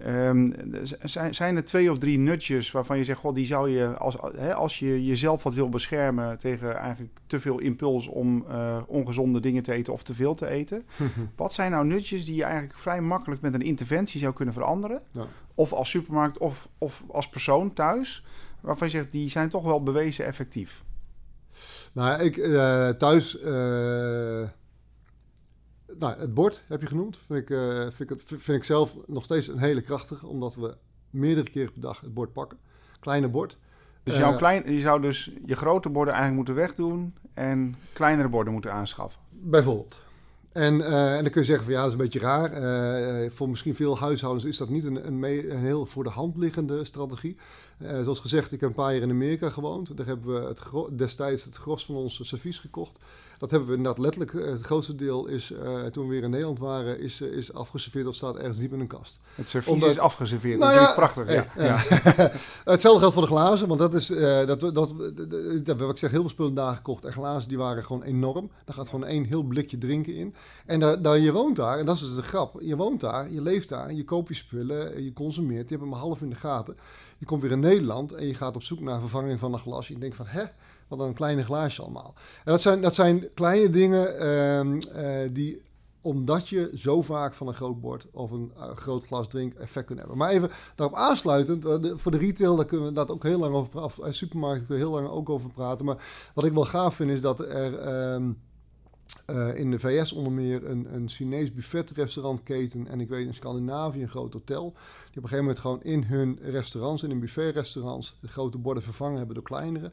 [0.06, 0.54] Um,
[1.02, 4.16] zijn, zijn er twee of drie nutjes waarvan je zegt, god, die zou je als,
[4.36, 9.40] hè, als je jezelf wat wil beschermen tegen eigenlijk te veel impuls om uh, ongezonde
[9.40, 10.86] dingen te eten of te veel te eten.
[11.36, 15.02] wat zijn nou nutjes die je eigenlijk vrij makkelijk met een interventie zou kunnen veranderen?
[15.10, 15.26] Ja.
[15.54, 18.24] Of als supermarkt of, of als persoon thuis,
[18.60, 20.82] waarvan je zegt, die zijn toch wel bewezen effectief.
[21.92, 23.40] Nou, ik uh, thuis.
[23.40, 24.42] Uh
[25.98, 27.18] nou, het bord heb je genoemd.
[27.26, 30.76] Vind ik, uh, vind, ik, vind ik zelf nog steeds een hele krachtige, omdat we
[31.10, 32.58] meerdere keren per dag het bord pakken.
[33.00, 33.58] Kleine bord.
[34.02, 38.28] Dus jouw uh, klein, je zou dus je grote borden eigenlijk moeten wegdoen en kleinere
[38.28, 39.20] borden moeten aanschaffen?
[39.30, 39.98] Bijvoorbeeld.
[40.52, 42.62] En, uh, en dan kun je zeggen van ja, dat is een beetje raar.
[43.24, 46.10] Uh, voor misschien veel huishoudens is dat niet een, een, mee, een heel voor de
[46.10, 47.36] hand liggende strategie.
[47.78, 49.96] Uh, zoals gezegd, ik heb een paar jaar in Amerika gewoond.
[49.96, 52.98] Daar hebben we het destijds het gros van ons servies gekocht.
[53.38, 56.30] Dat hebben we inderdaad letterlijk, eh, het grootste deel is, uh, toen we weer in
[56.30, 59.18] Nederland waren, is, uh, is afgeserveerd of staat ergens diep in een kast.
[59.34, 61.32] Het servies Omdat, is afgeserveerd, nou dat ja, is prachtig.
[61.32, 61.76] Ja, ja.
[62.72, 64.94] Hetzelfde geldt voor de glazen, want dat is, dat, dat, dat,
[65.64, 67.04] dat, wat ik zeg, heel veel spullen daar gekocht.
[67.04, 68.50] En glazen die waren gewoon enorm.
[68.64, 70.34] Daar gaat gewoon één heel blikje drinken in.
[70.66, 73.30] En daar, daar, je woont daar, en dat is dus de grap, je woont daar,
[73.30, 76.36] je leeft daar, je koopt je spullen, je consumeert, je hebt hem half in de
[76.36, 76.76] gaten.
[77.18, 79.88] Je komt weer in Nederland en je gaat op zoek naar vervanging van een glas.
[79.88, 80.44] Je denkt van, hè,
[80.88, 82.14] wat een kleine glaasje allemaal.
[82.44, 85.66] En dat zijn, dat zijn kleine dingen um, uh, die
[86.00, 89.86] omdat je zo vaak van een groot bord of een uh, groot glas drink effect
[89.86, 90.16] kunt hebben.
[90.16, 93.54] Maar even daarop aansluitend, de, voor de retail, daar kunnen we dat ook heel lang
[93.54, 94.14] over praten.
[94.14, 95.84] Supermarkt kunnen we heel lang ook over praten.
[95.84, 98.38] Maar wat ik wel gaaf vind, is dat er um,
[99.54, 104.08] in de VS onder meer een, een Chinees buffetrestaurantketen en ik weet in Scandinavië een
[104.08, 104.62] groot hotel.
[104.62, 108.82] Die op een gegeven moment gewoon in hun restaurants, in hun buffetrestaurants, de grote borden
[108.82, 109.92] vervangen hebben door kleinere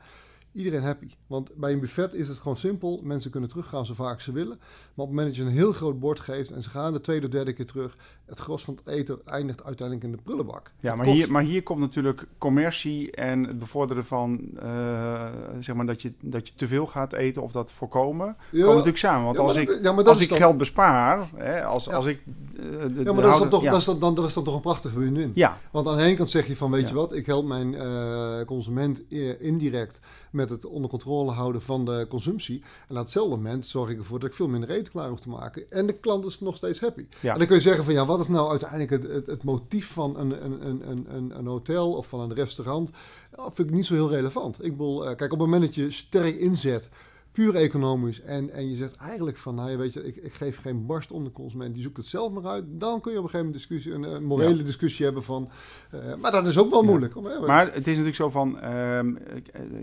[0.56, 1.10] iedereen happy.
[1.28, 3.00] Want bij een buffet is het gewoon simpel.
[3.04, 4.58] Mensen kunnen teruggaan zo vaak ze willen.
[4.58, 7.02] Maar op het moment dat je een heel groot bord geeft en ze gaan de
[7.02, 10.72] tweede of derde keer terug, het gros van het eten eindigt uiteindelijk in de prullenbak.
[10.80, 15.26] Ja, maar, hier, maar hier komt natuurlijk commercie en het bevorderen van uh,
[15.60, 18.26] zeg maar dat je, dat je te veel gaat eten of dat voorkomen.
[18.26, 19.24] Ja, komen natuurlijk samen.
[19.26, 20.38] Want ja, als ik, ja, als ik dan...
[20.38, 22.22] geld bespaar, hè, als, als ik.
[22.26, 24.56] Uh, de, ja, maar dat is, dan toch, dat, is dan, dat is dan toch
[24.56, 25.32] een prachtige win-win.
[25.36, 25.58] Ja.
[25.72, 28.46] Want aan de ene kant zeg je van, weet je wat, ik help mijn uh,
[28.46, 30.00] consument indirect
[30.36, 32.63] met het onder controle houden van de consumptie.
[32.88, 35.30] En aan hetzelfde moment zorg ik ervoor dat ik veel minder eten klaar hoef te
[35.30, 35.71] maken.
[35.71, 37.06] En de klant is nog steeds happy.
[37.19, 37.32] Ja.
[37.34, 39.91] En dan kun je zeggen van ja, wat is nou uiteindelijk het, het, het motief
[39.91, 42.89] van een, een, een, een, een hotel of van een restaurant?
[43.32, 44.63] Dat vind ik niet zo heel relevant.
[44.63, 46.89] Ik bedoel, uh, kijk, op het moment dat je sterk inzet
[47.36, 48.21] puur economisch.
[48.21, 51.12] En, en je zegt eigenlijk van, nou, je weet je, ik, ik geef geen barst
[51.12, 52.63] om de consument, die zoekt het zelf maar uit.
[52.67, 55.50] Dan kun je op een gegeven moment discussie, een, een morele discussie hebben van,
[55.95, 57.13] uh, maar dat is ook wel moeilijk.
[57.13, 57.39] Ja.
[57.45, 59.00] maar het is natuurlijk zo van, uh,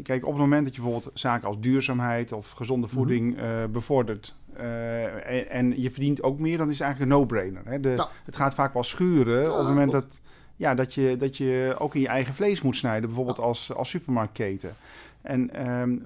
[0.02, 2.96] kijk, op het moment dat je bijvoorbeeld zaken als duurzaamheid of gezonde mhm.
[2.96, 3.62] voeding mm -hmm.
[3.62, 7.94] uh, bevordert, en, en, je verdient ook meer, dan is het eigenlijk een no-brainer.
[7.96, 8.08] Ja.
[8.24, 10.20] Het gaat vaak wel schuren op het moment dat,
[10.56, 13.88] ja, dat, je, dat je ook in je eigen vlees moet snijden, bijvoorbeeld als, als
[13.88, 14.74] supermarktketen.
[15.22, 16.02] En um,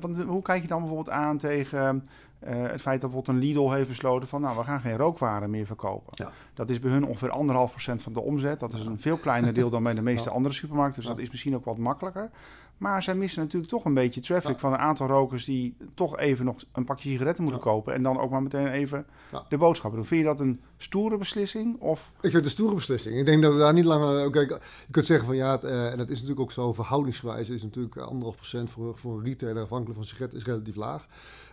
[0.00, 2.08] want, hoe kijk je dan bijvoorbeeld aan tegen
[2.48, 5.50] uh, het feit dat bijvoorbeeld een Lidl heeft besloten van nou, we gaan geen rookwaren
[5.50, 6.12] meer verkopen.
[6.14, 6.30] Ja.
[6.54, 8.60] Dat is bij hun ongeveer anderhalf procent van de omzet.
[8.60, 10.34] Dat is een veel kleiner deel dan bij de meeste ja.
[10.34, 11.00] andere supermarkten.
[11.00, 12.30] Dus dat is misschien ook wat makkelijker.
[12.78, 16.44] Maar zij missen natuurlijk toch een beetje traffic van een aantal rokers die toch even
[16.44, 17.94] nog een pakje sigaretten moeten kopen.
[17.94, 19.06] En dan ook maar meteen even
[19.48, 20.08] de boodschappen doen.
[20.08, 21.80] Vind je dat een stoere beslissing?
[21.80, 22.00] Of?
[22.00, 23.16] Ik vind het een stoere beslissing.
[23.16, 24.30] Ik denk dat we daar niet langer.
[24.30, 24.58] Kijk, je
[24.90, 27.96] kunt zeggen van ja, het, uh, en dat is natuurlijk ook zo verhoudingsgewijs, is natuurlijk
[27.96, 31.06] anderhalf procent voor, voor een retailer afhankelijk van sigaretten is relatief laag.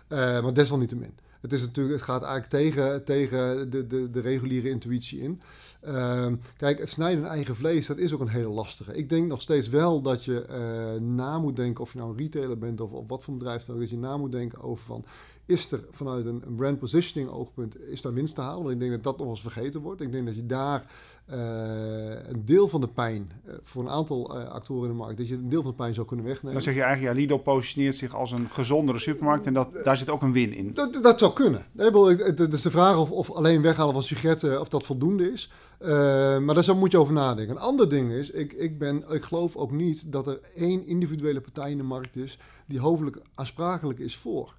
[0.10, 1.14] Uh, maar desalniettemin.
[1.42, 5.42] Het, is natuurlijk, het gaat eigenlijk tegen, tegen de, de, de reguliere intuïtie in.
[5.88, 8.94] Uh, kijk, het snijden eigen vlees, dat is ook een hele lastige.
[8.94, 12.18] Ik denk nog steeds wel dat je uh, na moet denken, of je nou een
[12.18, 14.86] retailer bent of, of wat voor bedrijf dan ook, dat je na moet denken over
[14.86, 15.06] van,
[15.46, 18.62] is er vanuit een, brand positioning oogpunt, is daar winst te halen?
[18.62, 20.02] Want ik denk dat dat nog eens vergeten wordt.
[20.02, 20.92] Ik denk dat je daar
[21.26, 25.28] een deel van de pijn, uh, voor een aantal uh, actoren in de markt, dat
[25.28, 26.54] je een deel van de pijn zou kunnen wegnemen.
[26.54, 29.98] Dan zeg je eigenlijk, ja, Lidl positioneert zich als een gezondere supermarkt en dat, daar
[29.98, 30.72] zit ook een win in.
[30.74, 31.66] Dat, dat zou kunnen.
[31.76, 35.52] Het is de vraag of, of alleen weghalen van sigaretten, of dat voldoende is.
[36.40, 37.56] maar daar moet je over nadenken.
[37.56, 41.42] Een ander ding is, ik, ik, ben, ik geloof ook niet dat er één individuele
[41.42, 44.56] partij in de markt is die hoofdelijk aansprakelijk is voor.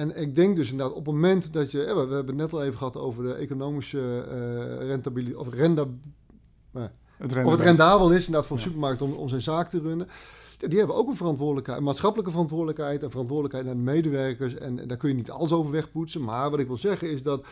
[0.00, 1.78] En ik denk dus inderdaad, op het moment dat je...
[1.78, 4.24] we, hebben het net al even gehad over de economische
[4.78, 5.46] uh, rentabiliteit...
[5.46, 5.86] Of, renda,
[6.72, 8.68] het of het rendabel is inderdaad voor een ja.
[8.68, 10.08] supermarkt om, om zijn zaak te runnen.
[10.58, 13.02] Die hebben ook een verantwoordelijkheid, een maatschappelijke verantwoordelijkheid...
[13.02, 14.54] en verantwoordelijkheid naar de medewerkers.
[14.54, 16.24] En, en daar kun je niet alles over wegpoetsen.
[16.24, 17.44] Maar wat ik wil zeggen is dat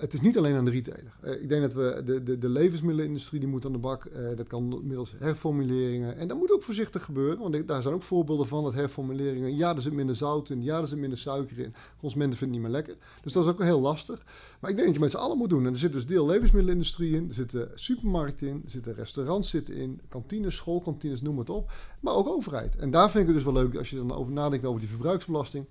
[0.00, 1.12] het is niet alleen aan de retailer.
[1.24, 4.04] Uh, ik denk dat we de, de, de levensmiddelenindustrie die moet aan de bak.
[4.04, 6.16] Uh, dat kan middels herformuleringen.
[6.16, 7.38] En dat moet ook voorzichtig gebeuren.
[7.38, 9.56] Want daar zijn ook voorbeelden van dat herformuleringen.
[9.56, 10.62] Ja, er zit minder zout in.
[10.62, 11.74] Ja, er zit minder suiker in.
[11.98, 13.06] Consumenten vinden het niet meer lekker.
[13.22, 14.24] Dus dat is ook heel lastig.
[14.60, 15.66] Maar ik denk dat je met z'n allen moet doen.
[15.66, 17.28] En er zit dus deel levensmiddelenindustrie in.
[17.28, 18.60] Er zitten supermarkten in.
[18.64, 20.00] Er zitten restaurants zitten in.
[20.08, 21.72] Kantines, schoolkantines, noem het op.
[22.00, 22.76] Maar ook overheid.
[22.76, 24.88] En daar vind ik het dus wel leuk als je dan over nadenkt over die
[24.88, 25.66] verbruiksbelasting.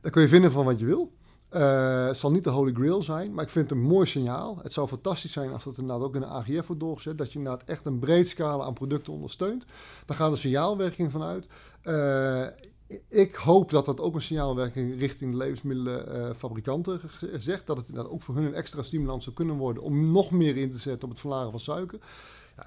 [0.00, 1.12] Daar kun je vinden van wat je wil.
[1.48, 4.58] Het zal niet de holy grail zijn, maar ik vind het een mooi signaal.
[4.62, 7.18] Het zou fantastisch zijn als dat inderdaad ook in de AGF wordt doorgezet.
[7.18, 9.64] Dat je inderdaad echt een breed scala aan producten ondersteunt.
[10.04, 11.48] Daar gaat een signaalwerking van uit.
[11.84, 12.46] Uh,
[13.08, 17.00] ik hoop dat dat ook een signaalwerking richting de levensmiddelenfabrikanten
[17.38, 17.66] zegt.
[17.66, 20.56] Dat het inderdaad ook voor hun een extra stimulans zou kunnen worden om nog meer
[20.56, 21.98] in te zetten op het verlagen van suiker.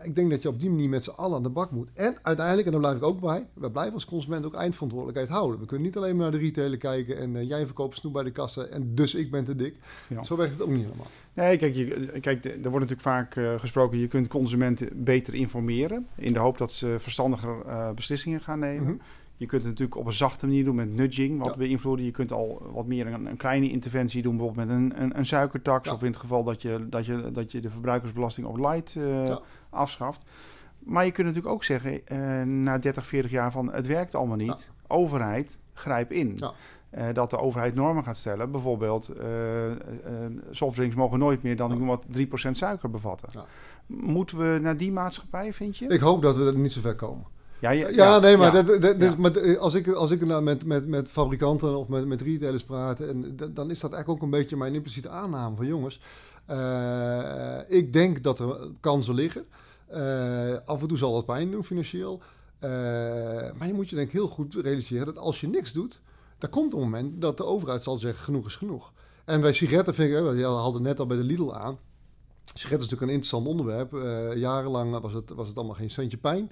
[0.03, 1.89] Ik denk dat je op die manier met z'n allen aan de bak moet.
[1.93, 5.59] En uiteindelijk, en daar blijf ik ook bij, we blijven als consument ook eindverantwoordelijkheid houden.
[5.59, 8.23] We kunnen niet alleen maar naar de retailer kijken en uh, jij verkoopt snoep bij
[8.23, 9.75] de kassa en dus ik ben te dik.
[10.07, 10.23] Ja.
[10.23, 11.07] Zo werkt het ook niet helemaal.
[11.33, 16.07] Nee, kijk, je, kijk er wordt natuurlijk vaak uh, gesproken, je kunt consumenten beter informeren
[16.15, 18.83] in de hoop dat ze verstandiger uh, beslissingen gaan nemen.
[18.83, 19.01] Mm -hmm.
[19.41, 21.57] Je kunt het natuurlijk op een zachte manier doen met nudging, wat ja.
[21.57, 22.05] beïnvloeden.
[22.05, 25.25] Je kunt al wat meer een, een, kleine interventie doen, bijvoorbeeld met een, een, een
[25.25, 25.87] suikertax.
[25.87, 25.93] Ja.
[25.93, 29.27] Of in het geval dat je, dat, je, dat je de verbruikersbelasting op light uh,
[29.27, 29.41] ja.
[29.71, 30.21] Afschaft.
[30.79, 34.37] Maar je kunt natuurlijk ook zeggen, uh, na 30, 40 jaar van het werkt allemaal
[34.37, 34.69] niet.
[34.87, 36.39] Overheid, grijp in.
[36.97, 38.51] Uh, dat de overheid normen gaat stellen.
[38.51, 39.11] Bijvoorbeeld,
[40.51, 43.29] softdrinks mogen nooit meer dan wat 3% suiker bevatten.
[43.85, 45.87] Moeten we naar die maatschappij, vind je?
[45.87, 47.25] Ik hoop dat we er niet zo ver komen.
[47.59, 48.61] Ja, ja, Ja, nee, maar, ja.
[48.63, 49.15] dat, dat- Ja.
[49.17, 52.63] maar de- als ik, als ik nou met, met, met fabrikanten of met, met retailers
[52.63, 56.01] praat, en, dan is dat eigenlijk ook een beetje mijn impliciete aanname van jongens.
[56.45, 59.45] eh, ik denk dat er kansen liggen.
[59.91, 62.21] Eh, af en toe zal dat pijn doen financieel.
[62.59, 62.69] Eh,
[63.57, 66.01] maar je moet je denk ik heel goed realiseren dat als je niks doet,
[66.37, 68.91] dan komt een moment dat de overheid zal zeggen genoeg is genoeg.
[69.25, 71.77] En bij sigaretten vind ik, we hadden net al bij de Lidl aan.
[72.43, 73.93] Sigaretten is natuurlijk een interessant onderwerp.
[73.93, 76.51] Eh, jarenlang was het, was het allemaal geen centje pijn.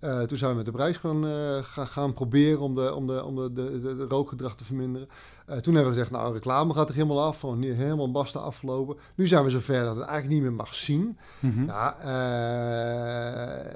[0.00, 3.06] Eh, toen zijn we met de prijs gaan, eh, gaan, gaan proberen om, de, om,
[3.06, 5.08] de, om de, de, rookgedrag te verminderen.
[5.46, 7.40] Eh, toen hebben we gezegd, nou, reclame gaat er helemaal af.
[7.40, 8.96] Gewoon helemaal basta afgelopen.
[9.14, 11.18] Nu zijn we zover dat het eigenlijk niet meer mag zien.
[11.66, 13.66] Ja, eh,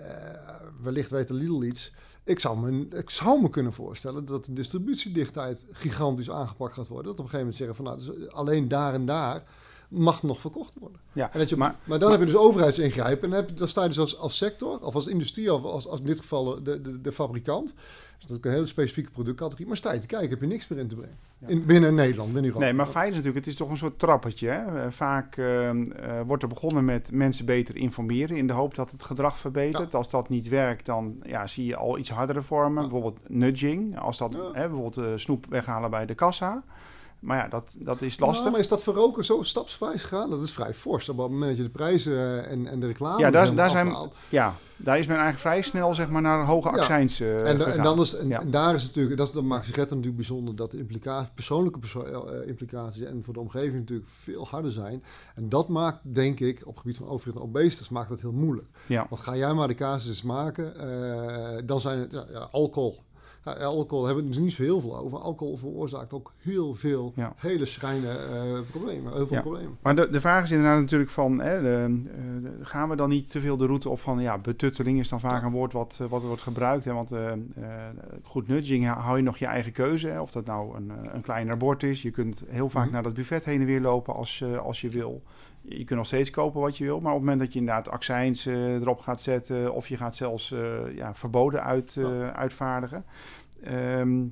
[0.82, 1.92] wellicht weet de Lidl iets.
[2.24, 7.06] Ik zou, me, ik zou me kunnen voorstellen dat de distributiedichtheid gigantisch aangepakt gaat worden.
[7.06, 9.42] Dat op een gegeven moment zeggen van, nou, dus alleen daar en daar
[9.88, 11.00] mag nog verkocht worden.
[11.12, 13.32] Ja, En dat je, maar- maar, dan heb je dus overheidsingrijpen.
[13.32, 16.00] En dan, dan sta je dus als, als sector, of als industrie, of als, als
[16.00, 17.74] in dit geval de, de, de fabrikant.
[18.18, 19.66] Dus dat is een hele specifieke productcategorie.
[19.66, 21.16] Maar sta je te kijken, heb je niks meer in te brengen.
[21.38, 21.48] Ja.
[21.48, 22.64] In, binnen Nederland, binnen Europa.
[22.64, 24.48] Nee, maar feit is natuurlijk, het is toch een soort trappetje.
[24.48, 24.82] Hè?
[24.84, 25.76] Eh, Vaak eh, eh,
[26.26, 29.94] wordt er begonnen met mensen beter informeren in de hoop dat het gedrag verbetert.
[29.94, 32.82] Als dat niet werkt, dan ja, zie je al iets hardere vormen.
[32.82, 36.62] Bijvoorbeeld nudging, als dat, hè, bijvoorbeeld eh, snoep weghalen bij de kassa.
[37.24, 38.50] Maar ja, dat, dat is lastig.
[38.50, 40.30] maar is dat voor roken zo stapsgewijs gegaan?
[40.30, 41.08] Dat is vrij fors.
[41.08, 43.70] Op het moment dat je de prijzen eh, en, en de reclame Ja, daar- daar
[43.70, 43.96] zijn-.
[44.28, 47.58] Ja, daar is men eigenlijk vrij snel zeg maar, naar een hoge accijns eh, En,
[47.58, 48.40] da- en, dan is, en, Ja.
[48.40, 52.02] en daar is natuurlijk, dat, dat maakt sigaretten natuurlijk bijzonder, dat de implica persoonlijke perso
[52.02, 55.02] eh, implicaties en voor de omgeving natuurlijk veel harder zijn.
[55.34, 58.32] En dat maakt, denk ik, op het gebied van overgewicht en obesitas, maakt dat heel
[58.32, 58.66] moeilijk.
[58.86, 59.06] Ja.
[59.08, 60.72] Want ga jij maar de casus maken,
[61.66, 63.02] dan zijn het alcohol.
[63.44, 65.18] Alcohol hebben we er niet zo heel veel over.
[65.18, 67.32] Alcohol veroorzaakt ook heel veel Ja.
[67.36, 69.12] hele schrijne eh, problemen.
[69.12, 69.42] Heel veel Ja.
[69.42, 69.76] problemen.
[69.82, 73.08] Maar de, de vraag is inderdaad natuurlijk van, hè, de, eh, de- gaan we dan
[73.08, 75.98] niet te veel de route op van, ja, betutteling is dan vaak een woord wat,
[76.00, 76.84] eh, wat wordt gebruikt.
[76.84, 77.10] Hè, want
[78.22, 80.08] goed, nudging hou je nog je eigen keuze.
[80.08, 82.02] Hè, of dat nou een, een kleiner bord is.
[82.02, 82.92] Je kunt heel vaak Mhm.
[82.92, 85.22] naar dat buffet heen en weer lopen als, als je wil.
[85.68, 87.00] Je kunt nog steeds kopen wat je wil.
[87.00, 89.74] Maar op het moment dat je inderdaad accijns eh, erop gaat zetten...
[89.74, 93.04] of je gaat zelfs eh, ja, verboden uit, eh, uitvaardigen...
[93.62, 94.22] Ehm,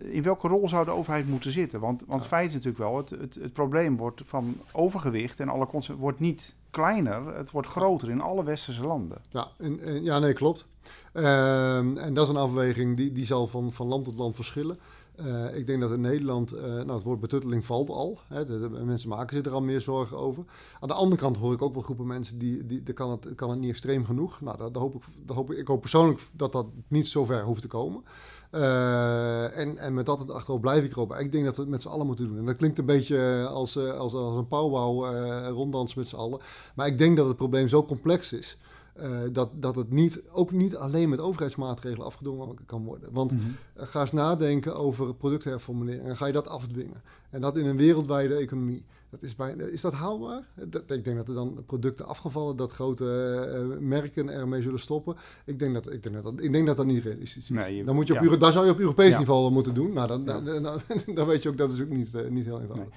[0.00, 1.80] in welke rol zou de overheid moeten zitten?
[1.80, 2.28] Want, want Ja.
[2.28, 5.66] feit is natuurlijk wel, het, het, het probleem wordt van overgewicht en alle
[5.98, 9.18] wordt niet kleiner, het wordt groter in alle westerse landen.
[9.28, 10.66] Ja, en, en- ja nee, klopt.
[11.12, 14.78] Ehm, en dat is een afweging die, die zal van, van land tot land verschillen.
[15.16, 18.18] Eh, ik denk dat in Nederland, eh, nou, het woord betutteling valt al.
[18.28, 20.44] Hè, de, mensen maken zich er al meer zorgen over.
[20.80, 23.34] Aan de andere kant hoor ik ook wel groepen mensen die, die, die kan, het,
[23.34, 24.40] kan het niet extreem genoeg.
[24.40, 27.60] Nou, dat, hoop ik, hoop ik, ik hoop persoonlijk dat dat niet zo ver hoeft
[27.60, 28.02] te komen.
[28.50, 31.14] Eh, en, en met dat het achterop blijf ik erop.
[31.14, 32.38] Ik denk dat we het met z'n allen moeten doen.
[32.38, 36.40] En dat klinkt een beetje als, als, als een eh ronddans met z'n allen.
[36.74, 38.58] Maar ik denk dat het probleem zo complex is.
[38.98, 43.08] Eh, dat, dat het niet, ook niet alleen met overheidsmaatregelen afgedwongen kan worden.
[43.12, 43.42] Want Mhm.
[43.74, 47.02] eh, ga eens nadenken over productherformulering en ga je dat afdwingen.
[47.30, 48.84] En dat in een wereldwijde economie.
[49.10, 50.48] Dat is, bijna, is dat haalbaar?
[50.68, 53.04] Dat, ik denk dat er dan producten afgevallen, dat grote
[53.52, 55.16] eh, merken ermee zullen stoppen.
[55.44, 57.48] Ik denk dat ik denk dat, dat, ik denk dat, dat niet realistisch is.
[57.48, 58.36] Nee, je- dan moet je op, ja.
[58.36, 59.18] Daar zou je op Europees Ja.
[59.18, 59.92] niveau wel moeten doen.
[59.92, 60.40] Nou, dan, Ja.
[60.40, 60.80] dan, dan,
[61.14, 62.88] dan weet je ook dat is ook niet, niet heel eenvoudig.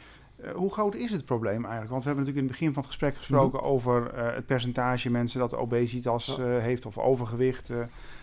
[0.42, 1.90] Eh, hoe groot is het probleem eigenlijk?
[1.90, 5.10] Want we hebben natuurlijk in het begin van het gesprek gesproken over eh, het percentage
[5.10, 7.72] mensen dat obesitas eh, heeft of overgewicht.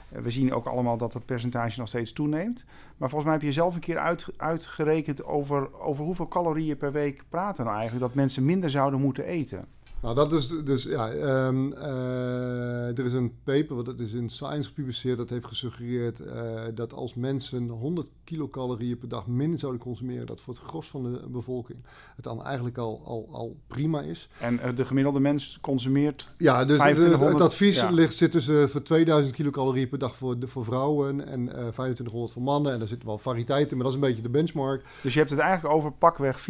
[0.08, 2.64] we zien ook allemaal dat dat percentage nog steeds toeneemt.
[2.96, 6.92] Maar volgens mij heb je zelf een keer uit, uitgerekend over, over hoeveel calorieën per
[6.92, 8.06] week praten nou eigenlijk.
[8.06, 9.75] Dat mensen minder zouden moeten eten.
[10.00, 14.28] Nou, dat is dus, ja, ehm, eh, er is een paper, wat dat is in
[14.30, 19.80] Science gepubliceerd, dat heeft gesuggereerd eh, dat als mensen 100 kilocalorieën per dag minder zouden
[19.80, 21.78] consumeren, dat voor het gros van de bevolking
[22.16, 24.28] het dan eigenlijk al, al, al prima is.
[24.40, 26.34] En eh, de gemiddelde mens consumeert.
[26.38, 27.90] Ja, dus het, 2500, het advies ja.
[27.90, 32.32] ligt, zit tussen voor 2000 kilocalorieën per dag voor, de, voor vrouwen en eh 2500
[32.32, 32.72] voor mannen.
[32.72, 34.84] En daar zitten wel variëteiten, maar dat is een beetje de benchmark.
[35.02, 36.44] Dus je hebt het eigenlijk over pakweg 4%,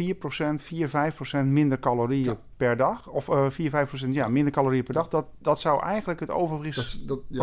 [0.55, 0.89] 4,
[1.43, 2.37] 5% minder calorieën Ja.
[2.57, 3.09] Per dag.
[3.09, 5.07] Of eh 4, 5% ja, minder calorieën per dag.
[5.07, 6.35] Dat, dat zou eigenlijk het ja,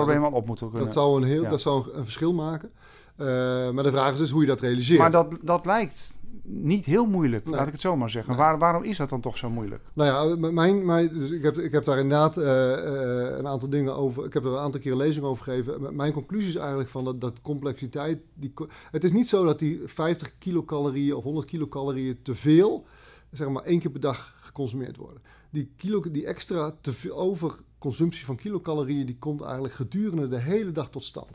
[0.05, 0.85] dat, al op moeten kunnen.
[0.85, 1.49] dat zou een heel, ja.
[1.49, 2.71] dat zou een verschil maken.
[3.17, 3.27] Eh,
[3.71, 4.99] maar de vraag is dus hoe je dat realiseert.
[4.99, 7.55] Maar dat, dat lijkt niet heel moeilijk, Nee.
[7.55, 8.33] laat ik het zo maar zeggen.
[8.33, 8.43] Nee.
[8.43, 9.83] Waar, waarom is dat dan toch zo moeilijk?
[9.95, 13.69] Nou ja, mijn, mijn, dus ik, heb, ik heb daar inderdaad eh, eh, een aantal
[13.69, 14.25] dingen over.
[14.25, 15.97] Ik heb er een aantal keer een lezing over gegeven.
[15.97, 18.19] Mijn conclusie is eigenlijk van dat, dat complexiteit.
[18.35, 18.53] Die,
[18.91, 22.87] het is niet zo dat die 50 kilocalorieën of 100 kilocalorieën te veel,
[23.31, 25.23] zeg maar één keer per dag geconsumeerd worden.
[25.51, 26.75] Die, kilo, die extra
[27.11, 31.31] overconsumptie van kilocalorieën, die komt eigenlijk gedurende de hele dag tot stand.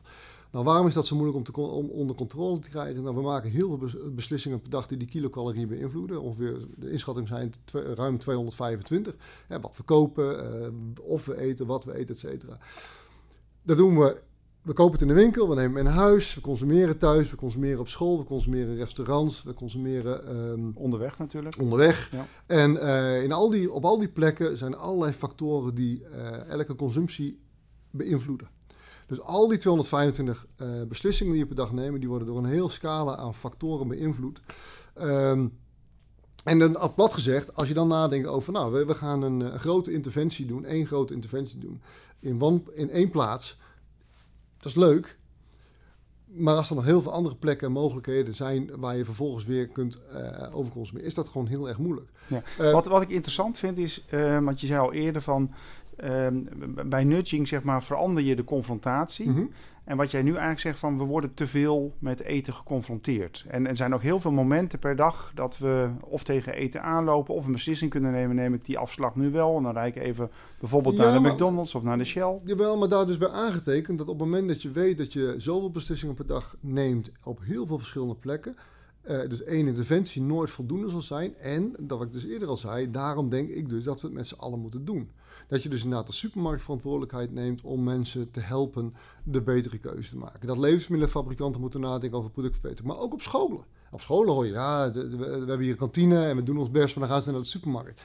[0.52, 3.04] Nou, waarom is dat zo moeilijk om, te, om onder controle te krijgen?
[3.04, 6.22] Nou, we maken heel veel bes- beslissingen per dag die die kilocalorieën beïnvloeden.
[6.22, 9.16] Ongeveer, de inschatting zijn ruim 225.
[9.48, 10.70] Hè, wat we kopen, eh,
[11.02, 12.58] of we eten, wat we eten, et cetera.
[13.62, 14.22] Dat doen we.
[14.62, 17.38] We kopen het in de winkel, we nemen het in huis, we consumeren thuis, we
[17.38, 21.58] consumeren op school, we consumeren in restaurants, we consumeren ehm, onderweg natuurlijk.
[21.60, 22.12] Onderweg.
[22.12, 22.26] Ja.
[22.46, 26.48] En uh, in al die, op al die plekken zijn er allerlei factoren die uh,
[26.48, 27.40] elke consumptie
[27.92, 28.50] beïnvloeden.
[29.06, 32.46] Dus al die 225 uh, beslissingen die je per dag nemen, die worden door een
[32.46, 34.42] heel scala aan factoren beïnvloed.
[35.02, 35.58] Um,
[36.44, 39.60] en dan plat gezegd, als je dan nadenkt over, nou, we, we gaan een, een,
[39.60, 41.82] grote interventie doen, één grote interventie doen,
[42.20, 43.58] in, one, in één plaats,
[44.60, 45.18] dat is leuk.
[46.26, 49.68] Maar als er nog heel veel andere plekken en mogelijkheden zijn waar je vervolgens weer
[49.68, 52.10] kunt uh, over consumeren, is dat gewoon heel erg moeilijk.
[52.28, 52.44] Ja.
[52.60, 55.54] Uh, wat, wat ik interessant vind is, uh, want je zei al eerder van,
[56.86, 59.30] bij nudging zeg maar verander je de confrontatie.
[59.30, 59.46] Mhm.
[59.90, 63.46] En wat jij nu eigenlijk zegt van we worden te veel met eten geconfronteerd.
[63.48, 67.34] En er zijn ook heel veel momenten per dag dat we of tegen eten aanlopen
[67.36, 68.36] of een beslissing kunnen nemen.
[68.36, 70.30] Neem ik die afslag nu wel en dan rijd ik even
[70.60, 72.40] bijvoorbeeld Ja, naar de maar- McDonald's of naar de Shell.
[72.44, 75.34] Jawel, maar daar dus bij aangetekend dat op het moment dat je weet dat je
[75.38, 78.56] zoveel beslissingen per dag neemt op heel veel verschillende plekken,
[79.02, 81.36] eh, dus één interventie nooit voldoende zal zijn.
[81.38, 84.16] En, dat wat ik dus eerder al zei, daarom denk ik dus dat we het
[84.16, 85.10] met z'n allen moeten doen.
[85.50, 88.94] Dat je dus inderdaad de supermarktverantwoordelijkheid neemt om mensen te helpen
[89.24, 90.48] de betere keuze te maken.
[90.48, 93.64] Dat levensmiddelenfabrikanten moeten nadenken over productverbetering, maar ook op scholen.
[93.92, 97.08] Op scholen hoor je, ja, we hebben hier kantine en we doen ons best, maar
[97.08, 98.02] dan gaan ze naar de supermarkt.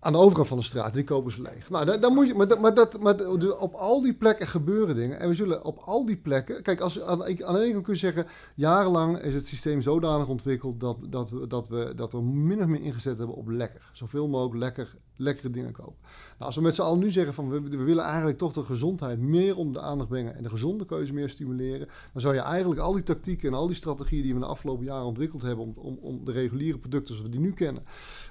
[0.00, 1.70] Aan de overkant van de straat, die kopen ze leeg.
[1.70, 4.46] Nou, dan, dan moet je, maar, dat, maar, dat, maar dus op al die plekken
[4.46, 5.18] gebeuren dingen.
[5.18, 6.62] En we zullen op al die plekken.
[6.62, 8.26] Kijk, als, aan, aan de ene kant kun je zeggen.
[8.54, 10.80] Jarenlang is het systeem zodanig ontwikkeld.
[10.80, 13.90] dat, dat, we, dat, we, dat we min of meer ingezet hebben op lekker.
[13.92, 15.98] Zoveel mogelijk lekker, lekkere dingen kopen.
[16.38, 17.34] Nou, als we met z'n allen nu zeggen.
[17.34, 20.34] van we, we willen eigenlijk toch de gezondheid meer onder de aandacht brengen.
[20.36, 21.88] en de gezonde keuze meer stimuleren.
[22.12, 24.22] dan zou je eigenlijk al die tactieken en al die strategieën.
[24.22, 25.64] die we de afgelopen jaren ontwikkeld hebben.
[25.64, 27.82] om, om, om de reguliere producten zoals we die nu kennen.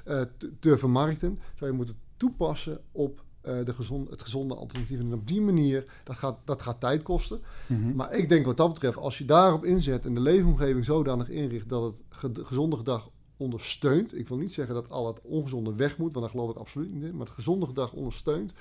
[0.06, 1.40] eh, te, te vermarkten.
[1.56, 3.74] zou je moeten toepassen op eh, de
[4.10, 5.00] het gezonde alternatief.
[5.00, 7.42] En op die manier, dat gaat, dat gaat tijd kosten.
[7.68, 7.96] Mhm.
[7.96, 11.70] Maar ik denk wat dat betreft, als je daarop inzet en de leefomgeving zodanig inricht
[11.70, 14.18] dat het ge- gezonde gedrag ondersteunt.
[14.18, 16.94] Ik wil niet zeggen dat al het ongezonde weg moet, want daar geloof ik absoluut
[16.94, 17.16] niet in.
[17.16, 18.54] Maar het gezonde gedrag ondersteunt.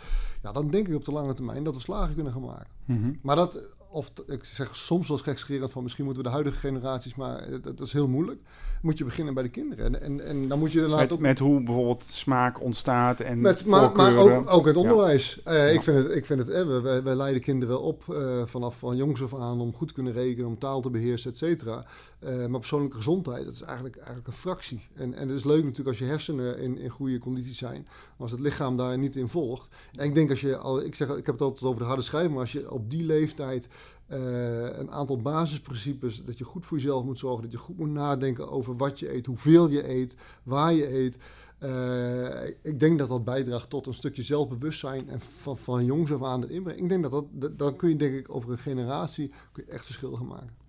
[0.43, 2.71] Ja, dan denk ik op de lange termijn dat we slagen kunnen gaan maken.
[2.85, 3.13] Mhm.
[3.23, 7.15] Maar dat, of ik zeg soms wel gekscherend van misschien moeten we de huidige generaties,
[7.15, 8.41] maar dat, dat is heel moeilijk.
[8.83, 9.85] Moet je beginnen bij de kinderen.
[9.85, 13.65] En, en, en dan moet je laten Met, met hoe bijvoorbeeld smaak ontstaat en met,
[13.65, 15.43] maar, maar ook, ook het onderwijs.
[15.43, 15.65] Eh, Ja.
[15.65, 18.97] Ik vind het, ik vind het eh, wij, wij leiden kinderen op eh, vanaf van
[18.97, 21.85] jongs af aan om goed te kunnen rekenen, om taal te beheersen, et cetera.
[22.25, 24.81] Eh, maar persoonlijke gezondheid, dat is eigenlijk, eigenlijk een fractie.
[24.95, 28.13] En, en het is leuk natuurlijk als je hersenen in, in goede condities zijn, maar
[28.17, 29.69] als het lichaam daar niet in volgt.
[29.93, 32.03] En ik denk als je al, ik zeg, ik heb het altijd over de harde
[32.03, 33.69] schijf, maar als je op die leeftijd
[34.07, 37.91] eh, een aantal basisprincipes, dat je goed voor jezelf moet zorgen, dat je goed moet
[37.91, 41.17] nadenken over wat je eet, hoeveel je eet, waar je eet.
[41.59, 46.23] Eh, ik denk dat dat bijdraagt tot een stukje zelfbewustzijn en van, van jongs af
[46.23, 46.83] aan erin brengen.
[46.83, 49.33] Ik denk dat dat, dan kun je denk ik over een generatie
[49.69, 50.63] echt verschil gaan maken.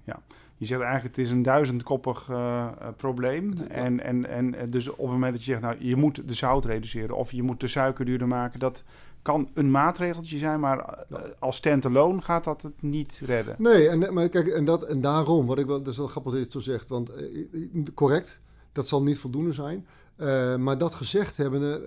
[0.58, 3.53] Je zegt eigenlijk, het is een duizendkoppig eh, eh, probleem.
[3.58, 3.68] Ja.
[3.68, 6.34] En, en, en eh, dus op het moment dat je zegt, nou, je moet de
[6.34, 8.84] zout reduceren of je moet de suiker duurder maken, dat
[9.22, 11.24] kan een maatregeltje zijn, maar Ja.
[11.39, 13.56] als standalone gaat dat het niet redden.
[13.58, 16.32] Nee, en, maar kijk, en, dat, en daarom, wat ik wel, dat is wel grappig
[16.32, 17.12] dat je het zo zegt, want
[17.93, 18.39] correct,
[18.72, 19.86] dat zal niet voldoende zijn.
[20.62, 21.82] Maar dat gezegd hebbende,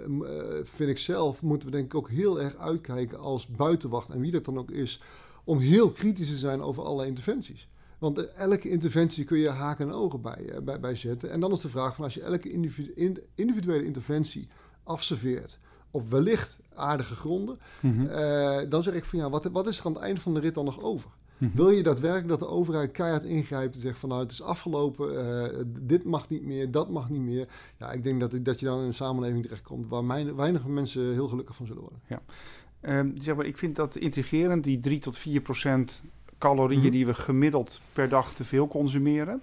[0.62, 4.30] vind ik zelf, moeten we denk ik ook heel erg uitkijken als buitenwacht en wie
[4.30, 5.02] dat dan ook is,
[5.44, 7.68] om heel kritisch te zijn over alle interventies.
[7.99, 11.30] Want elke interventie kun je haken en ogen bij, eh, bij, bij zetten.
[11.30, 14.49] En dan is de vraag van als je elke individu- in- individuele interventie
[14.84, 15.59] afserveert
[15.90, 18.07] op wellicht aardige gronden, Mhm.
[18.07, 20.40] eh, dan zeg ik van ja, wat, wat is er aan het einde van de
[20.40, 21.11] rit dan nog over?
[21.38, 21.57] Mhm.
[21.57, 25.26] Wil je daadwerkelijk dat de overheid keihard ingrijpt en zegt van nou het is afgelopen,
[25.51, 27.49] eh, dit mag niet meer, dat mag niet meer.
[27.78, 31.12] Ja, ik denk dat, dat je dan in een samenleving terechtkomt waar mijn- weinig mensen
[31.12, 32.01] heel gelukkig van zullen worden.
[32.80, 36.03] Ehm, zeg maar, ik vind dat intrigerend, die 3 tot 4 procent
[36.39, 36.91] calorieën Mhm.
[36.91, 39.41] die we gemiddeld per dag te veel consumeren.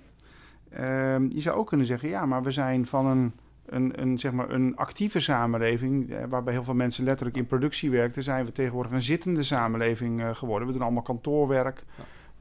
[0.70, 3.32] Ehm, je zou ook kunnen zeggen, ja, maar we zijn van een,
[3.66, 7.90] een, een, zeg maar een actieve samenleving, eh, waarbij heel veel mensen letterlijk in productie
[7.90, 10.68] werkten, zijn we tegenwoordig een zittende samenleving eh, geworden.
[10.68, 11.84] We doen allemaal kantoorwerk.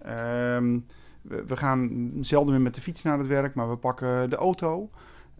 [0.02, 0.78] Ehm,
[1.22, 4.36] we, we gaan zelden meer met de fiets naar het werk, maar we pakken de
[4.36, 4.90] auto.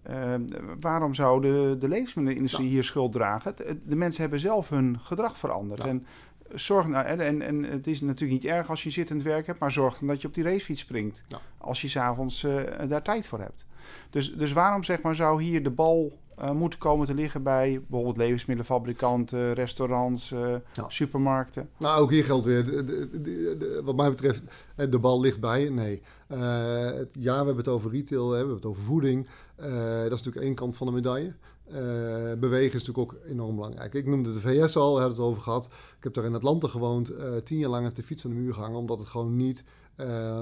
[0.02, 0.42] Ehm,
[0.80, 2.72] waarom zou de, de levensmiddelenindustrie Ja.
[2.72, 3.54] hier schuld dragen?
[3.84, 5.82] De mensen hebben zelf hun gedrag veranderd.
[5.82, 5.88] Ja.
[5.88, 6.06] En
[6.52, 9.58] zorg nou, en, en, en het is natuurlijk niet erg als je zittend werk hebt,
[9.58, 11.22] maar zorg dan dat je op die racefiets springt.
[11.26, 11.40] Ja.
[11.58, 13.64] Als je s'avonds uh, daar tijd voor hebt.
[14.10, 17.80] Dus, dus waarom zeg maar, zou hier de bal uh, moeten komen te liggen bij
[17.80, 20.40] bijvoorbeeld levensmiddelenfabrikanten, restaurants, uh,
[20.72, 20.88] Ja.
[20.88, 21.68] supermarkten?
[21.76, 24.42] Nou, ook hier geldt weer, de, de, de, de, wat mij betreft,
[24.76, 25.68] eh, de bal ligt bij.
[25.68, 26.02] Nee.
[26.26, 29.26] Het, ja, we hebben het over retail, hè, we hebben het over voeding.
[29.56, 29.66] dat
[30.04, 31.34] is natuurlijk één kant van de medaille.
[32.38, 33.94] Bewegen is natuurlijk ook enorm belangrijk.
[33.94, 35.64] Ik noemde de VS al, we hebben het over gehad.
[35.98, 37.12] Ik heb daar in Atlanta gewoond,
[37.44, 39.64] tien jaar lang op de fiets aan de muur gehangen, omdat het gewoon niet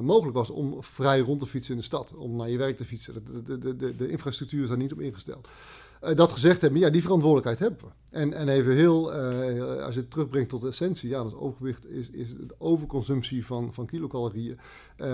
[0.02, 2.84] mogelijk was om vrij rond te fietsen in de stad, om naar je werk te
[2.84, 3.14] fietsen.
[3.14, 5.48] De, de, de, de infrastructuur is daar niet op ingesteld.
[6.04, 8.16] Uh, dat gezegd hebben, ja, die verantwoordelijkheid hebben we.
[8.18, 11.88] En, en even heel, uh, als je het terugbrengt tot de essentie, ja, dat overgewicht
[11.88, 14.58] is, is de overconsumptie van, van kilocalorieën.
[14.96, 15.06] Uh,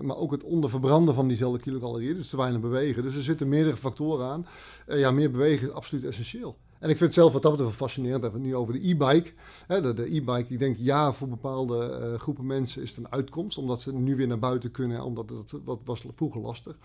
[0.00, 3.02] maar ook het onderverbranden van diezelfde kilocalorieën, dus te weinig bewegen.
[3.02, 4.46] Dus er zitten meerdere factoren aan.
[4.86, 6.56] ja, meer bewegen is absoluut essentieel.
[6.78, 8.32] En ik vind het zelf wat dat betreft fascinerend.
[8.32, 9.32] We nu over de e-bike.
[9.66, 13.58] De e-bike, ik denk ja, voor bepaalde groepen mensen is het een uitkomst.
[13.58, 15.32] Omdat ze nu weer naar buiten kunnen, omdat
[15.64, 16.76] wat was vroeger lastig.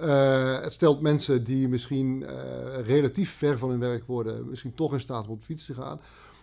[0.00, 2.30] Uh, het stelt mensen die misschien uh,
[2.86, 6.00] relatief ver van hun werk worden, misschien toch in staat om op fiets te gaan.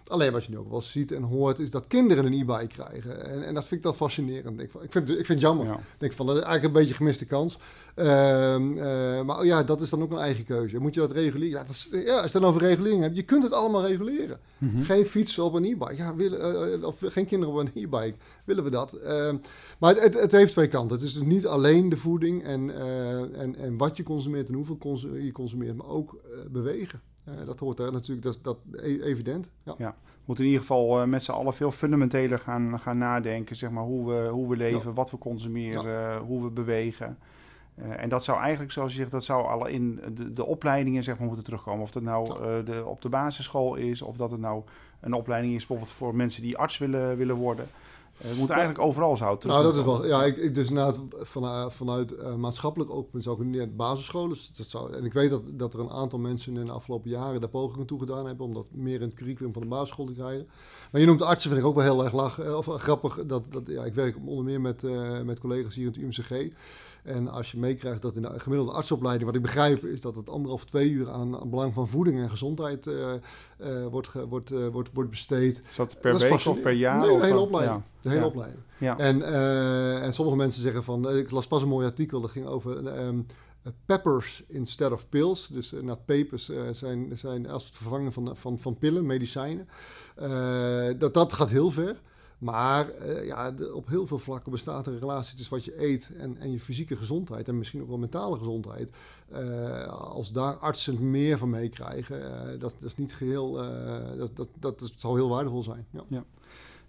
[0.09, 3.25] Alleen wat je nu ook wel ziet en hoort, is dat kinderen een e-bike krijgen.
[3.25, 4.59] En, en, dat vind ik dan fascinerend.
[4.59, 5.65] Ik, ik, vind, ik vind het jammer.
[5.65, 7.57] Ik denk van, dat is eigenlijk een beetje gemiste kans.
[7.95, 8.05] Uh,
[9.23, 10.79] maar ja, dat is dan ook een eigen keuze.
[10.79, 11.49] Moet je dat reguleren?
[11.49, 14.39] Ja, dat is, ja als je dan over regulering hebt, je kunt het allemaal reguleren.
[14.57, 14.81] Mhm.
[14.81, 15.95] Geen fietsen op een e-bike.
[15.95, 18.15] Ja, willen, uh, of geen kinderen op een e-bike.
[18.45, 18.93] Willen we dat?
[18.93, 19.37] Ehm,
[19.79, 20.97] maar het, het, het, heeft twee kanten.
[20.97, 22.75] Het is dus niet alleen de voeding en,
[23.35, 24.77] en, en wat je consumeert en hoeveel
[25.21, 27.01] je consumeert, maar ook bewegen.
[27.29, 29.49] Uh, dat hoort er natuurlijk, dat, dat e-, evident.
[29.63, 29.75] Ja.
[29.77, 29.95] ja.
[30.03, 33.69] We moeten in ieder geval uh, met z'n allen veel fundamenteler gaan, gaan nadenken, zeg
[33.69, 37.17] maar, hoe we, hoe we leven, wat we consumeren, hoe we bewegen.
[37.75, 41.03] Uh, en dat zou eigenlijk, zoals je zegt, dat zou al in de, de opleidingen
[41.03, 41.81] zeg maar, moeten terugkomen.
[41.81, 42.25] Of dat nou
[42.63, 44.63] de, op de basisschool is, of dat het nou
[44.99, 47.67] een opleiding is bijvoorbeeld voor mensen die arts willen, willen worden.
[48.27, 49.55] Het moet eigenlijk overal zo terug.
[49.55, 50.05] Nou, dat is wel.
[50.05, 54.29] Ja, ik, ik dus na, van, vanuit uh, maatschappelijk oogpunt zou ik niet het basisscholen.
[54.29, 57.09] Dus dat zou, en ik weet dat, dat er een aantal mensen in de afgelopen
[57.09, 60.05] jaren daar pogingen toe gedaan hebben om dat meer in het curriculum van de basisschool
[60.05, 60.47] te krijgen.
[60.91, 63.25] Maar je noemt de artsen, vind ik ook wel heel erg lach, eh, of, grappig.
[63.25, 66.53] Dat, dat, ja, ik werk onder meer met, uh, met collega's hier in het UMCG.
[67.03, 70.29] En als je meekrijgt dat in de gemiddelde artsopleiding, wat ik begrijp, is dat het
[70.29, 72.93] anderhalf, twee uur aan, aan belang van voeding en gezondheid uh,
[73.61, 75.61] uh, wordt, wordt, uh, wordt, wordt besteed.
[75.69, 76.99] Is dat per week of per jaar?
[76.99, 77.77] Nee, de hele opleiding.
[77.77, 78.01] Ja.
[78.01, 78.27] De hele ja.
[78.27, 78.61] opleiding.
[78.77, 78.97] Ja.
[78.97, 79.23] En,
[80.01, 83.25] en sommige mensen zeggen van, ik las pas een mooi artikel, dat ging over um,
[83.85, 85.47] peppers instead of pills.
[85.47, 89.67] Dus uh, peppers uh, zijn, zijn als het vervangen van, van, van pillen, medicijnen.
[90.21, 92.01] Uh, dat, dat gaat heel ver.
[92.39, 96.37] Maar uh, ja, op heel veel vlakken bestaat een relatie tussen wat je eet en,
[96.37, 97.47] en je fysieke gezondheid.
[97.47, 98.91] En misschien ook wel mentale gezondheid.
[99.31, 103.51] Uh, als daar artsen meer van meekrijgen, uh, dat, dat, is niet geheel.
[104.17, 105.85] dat, dat, dat, dat zou heel waardevol zijn.
[105.89, 106.03] Ja.
[106.07, 106.25] ja.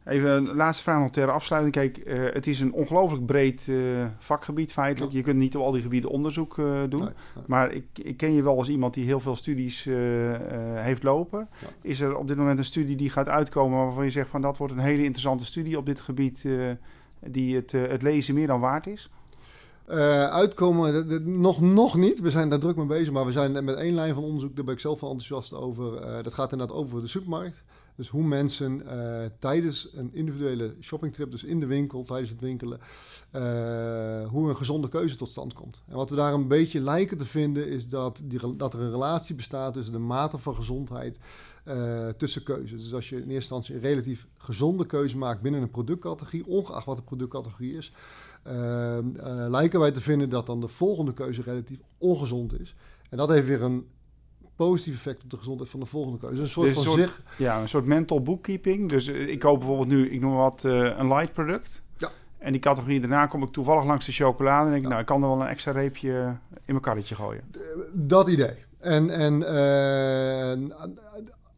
[0.05, 1.75] Even een laatste vraag nog ter afsluiting.
[1.75, 5.13] Kijk, uh, het is een ongelooflijk breed uh, vakgebied feitelijk.
[5.13, 5.19] Ja.
[5.19, 7.01] Je kunt niet op al die gebieden onderzoek uh, doen.
[7.01, 7.45] Nee, nee.
[7.47, 9.89] Maar ik, ik, ken je wel als iemand die heel veel studies
[10.75, 11.49] heeft lopen.
[11.61, 11.67] Ja.
[11.83, 14.57] Is er op dit moment een studie die gaat uitkomen waarvan je zegt van dat
[14.57, 16.47] wordt een hele interessante studie op dit gebied
[17.21, 19.11] die het, het lezen meer dan waard is?
[20.31, 22.21] uitkomen, de, de, nog, nog niet.
[22.21, 24.65] We zijn daar druk mee bezig, maar we zijn met één lijn van onderzoek, daar
[24.65, 26.23] ben ik zelf wel enthousiast over.
[26.23, 27.63] dat gaat inderdaad over de supermarkt.
[28.01, 32.79] Dus hoe mensen uh, tijdens een individuele shoppingtrip, dus in de winkel, tijdens het winkelen,
[32.79, 35.83] uh, hoe een gezonde keuze tot stand komt.
[35.87, 38.91] En wat we daar een beetje lijken te vinden, is dat, die, dat er een
[38.91, 41.19] relatie bestaat tussen de mate van gezondheid
[41.65, 42.83] uh, tussen keuzes.
[42.83, 46.87] Dus als je in eerste instantie een relatief gezonde keuze maakt binnen een productcategorie, ongeacht
[46.87, 47.93] wat de productcategorie is,
[49.49, 52.75] lijken wij te vinden dat dan de volgende keuze relatief ongezond is.
[53.11, 53.87] En dat heeft weer een
[54.67, 56.43] positief effect op de gezondheid van de volgende keuze.
[56.43, 57.23] Een soort dus van een soort, zich...
[57.37, 58.89] Ja, een soort mental bookkeeping.
[58.89, 61.83] Dus uh, ik koop bijvoorbeeld nu, ik noem wat, uh, een light product.
[61.97, 62.11] Ja.
[62.39, 64.89] En die categorie daarna kom ik toevallig langs de chocolade en denk ik, ja.
[64.89, 67.45] nou, ik kan er wel een extra reepje in mijn karretje gooien.
[67.93, 68.55] Dat idee.
[68.81, 70.69] En, en uh,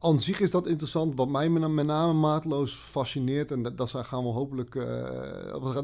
[0.02, 1.16] aan zich is dat interessant.
[1.16, 4.84] Wat mij met name maatloos fascineert, en dat, dat gaan we hopelijk, uh,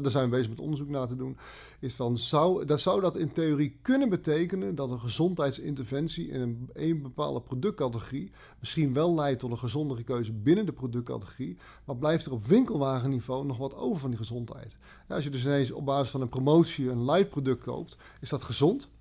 [0.01, 1.37] daar zijn we bezig met onderzoek naar te doen,
[1.79, 7.01] is van, zou, dat zou dat in theorie kunnen betekenen dat een gezondheidsinterventie in een,
[7.01, 12.31] bepaalde productcategorie misschien wel leidt tot een gezondere keuze binnen de productcategorie, maar blijft er
[12.31, 14.75] op winkelwagenniveau nog wat over van die gezondheid.
[15.07, 18.29] Ja, als je dus ineens op basis van een promotie een light product koopt, is
[18.29, 18.91] dat gezond?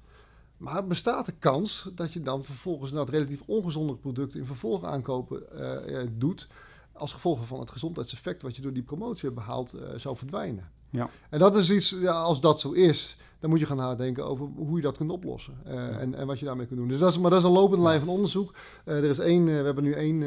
[0.59, 5.43] Maar bestaat de kans dat je dan vervolgens dat relatief ongezonde product in vervolg aankopen
[5.55, 6.49] uh, doet,
[6.93, 10.71] als gevolg van het gezondheidseffect wat je door die promotie hebt behaald, uh, zou verdwijnen.
[10.91, 11.11] Ja.
[11.31, 14.47] En dat is iets, ja, als dat zo is, dan moet je gaan nadenken over
[14.57, 15.89] hoe je dat kunt oplossen uh, ja.
[15.89, 16.89] en, en wat je daarmee kunt doen.
[16.89, 18.55] Dus dat is, maar dat is een lopende lijn van onderzoek.
[18.85, 20.25] Uh, er is één, uh, we hebben nu één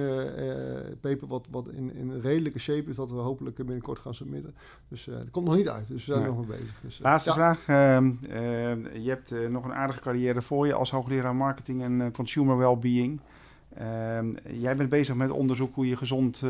[1.01, 4.55] paper wat, wat in, in redelijke shape is, wat we hopelijk binnenkort gaan submitten.
[4.87, 6.79] Dus het komt nog niet uit, dus we zijn nog mee bezig.
[6.81, 7.35] Dus, Laatste ja.
[7.35, 7.67] vraag.
[7.67, 8.11] Ehm,
[9.03, 13.19] je hebt nog een aardige carrière voor je als hoogleraar marketing en consumer well-being.
[13.75, 16.41] Ehm, jij bent bezig met onderzoek hoe je gezond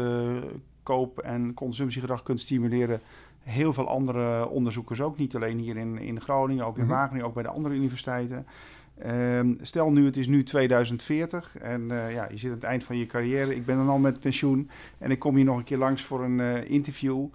[0.83, 3.01] koop- en consumptiegedrag kunt stimuleren
[3.43, 5.17] heel veel andere onderzoekers ook.
[5.17, 6.91] Niet alleen hier in, in Groningen, ook in -hmm.
[6.91, 8.45] Wageningen, ook bij de andere universiteiten.
[8.97, 12.97] Ehm, stel nu, het is nu 2040 en ja, je zit aan het eind van
[12.97, 13.55] je carrière.
[13.55, 16.23] Ik ben dan al met pensioen en ik kom hier nog een keer langs voor
[16.23, 17.25] een interview.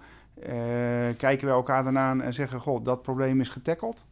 [1.16, 4.04] kijken we elkaar dan aan en zeggen, goh, dat probleem is getackeld?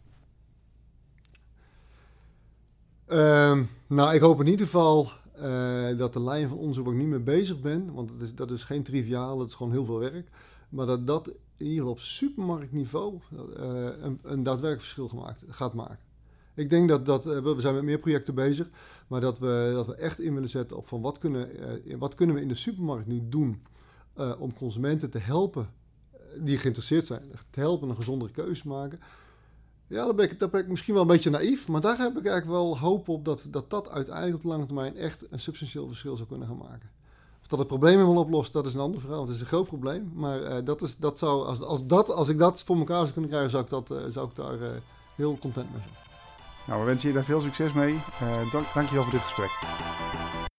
[3.06, 5.10] Ehm, nou, ik hoop in ieder geval
[5.96, 7.94] dat de lijn van onderzoek ik niet meer bezig ben.
[7.94, 10.28] Want dat is, dat is geen triviaal, het is gewoon heel veel werk.
[10.74, 13.38] Maar dat dat geval op supermarktniveau uh,
[14.00, 16.04] een, een daadwerkelijk verschil gemaakt, gaat maken.
[16.54, 18.70] Ik denk dat, dat uh, we zijn met meer projecten bezig,
[19.06, 21.48] maar dat we, dat we echt in willen zetten op van wat kunnen,
[21.98, 23.62] wat kunnen we in de supermarkt nu doen
[24.38, 25.68] om consumenten te helpen
[26.38, 29.00] die geïnteresseerd zijn, te helpen een gezondere keuze maken.
[29.86, 31.68] Ja, daar ben, ik, daar ben ik misschien wel een beetje naïef.
[31.68, 34.64] Maar daar heb ik eigenlijk wel hoop op dat dat, dat uiteindelijk op de lange
[34.64, 36.90] termijn echt een substantieel verschil zou kunnen gaan maken.
[37.44, 39.20] Of dat het probleem helemaal oplost, dat is een ander verhaal.
[39.20, 40.12] Het is een groot probleem.
[40.14, 43.12] Maar uh, dat is, dat zou, als, als, dat, als ik dat voor elkaar zou
[43.12, 44.68] kunnen krijgen, zou ik, dat, uh, zou ik daar uh,
[45.14, 45.94] heel content mee zijn.
[46.66, 48.02] Nou, we wensen je daar veel succes mee.
[48.52, 50.52] dank, dank je wel voor dit gesprek.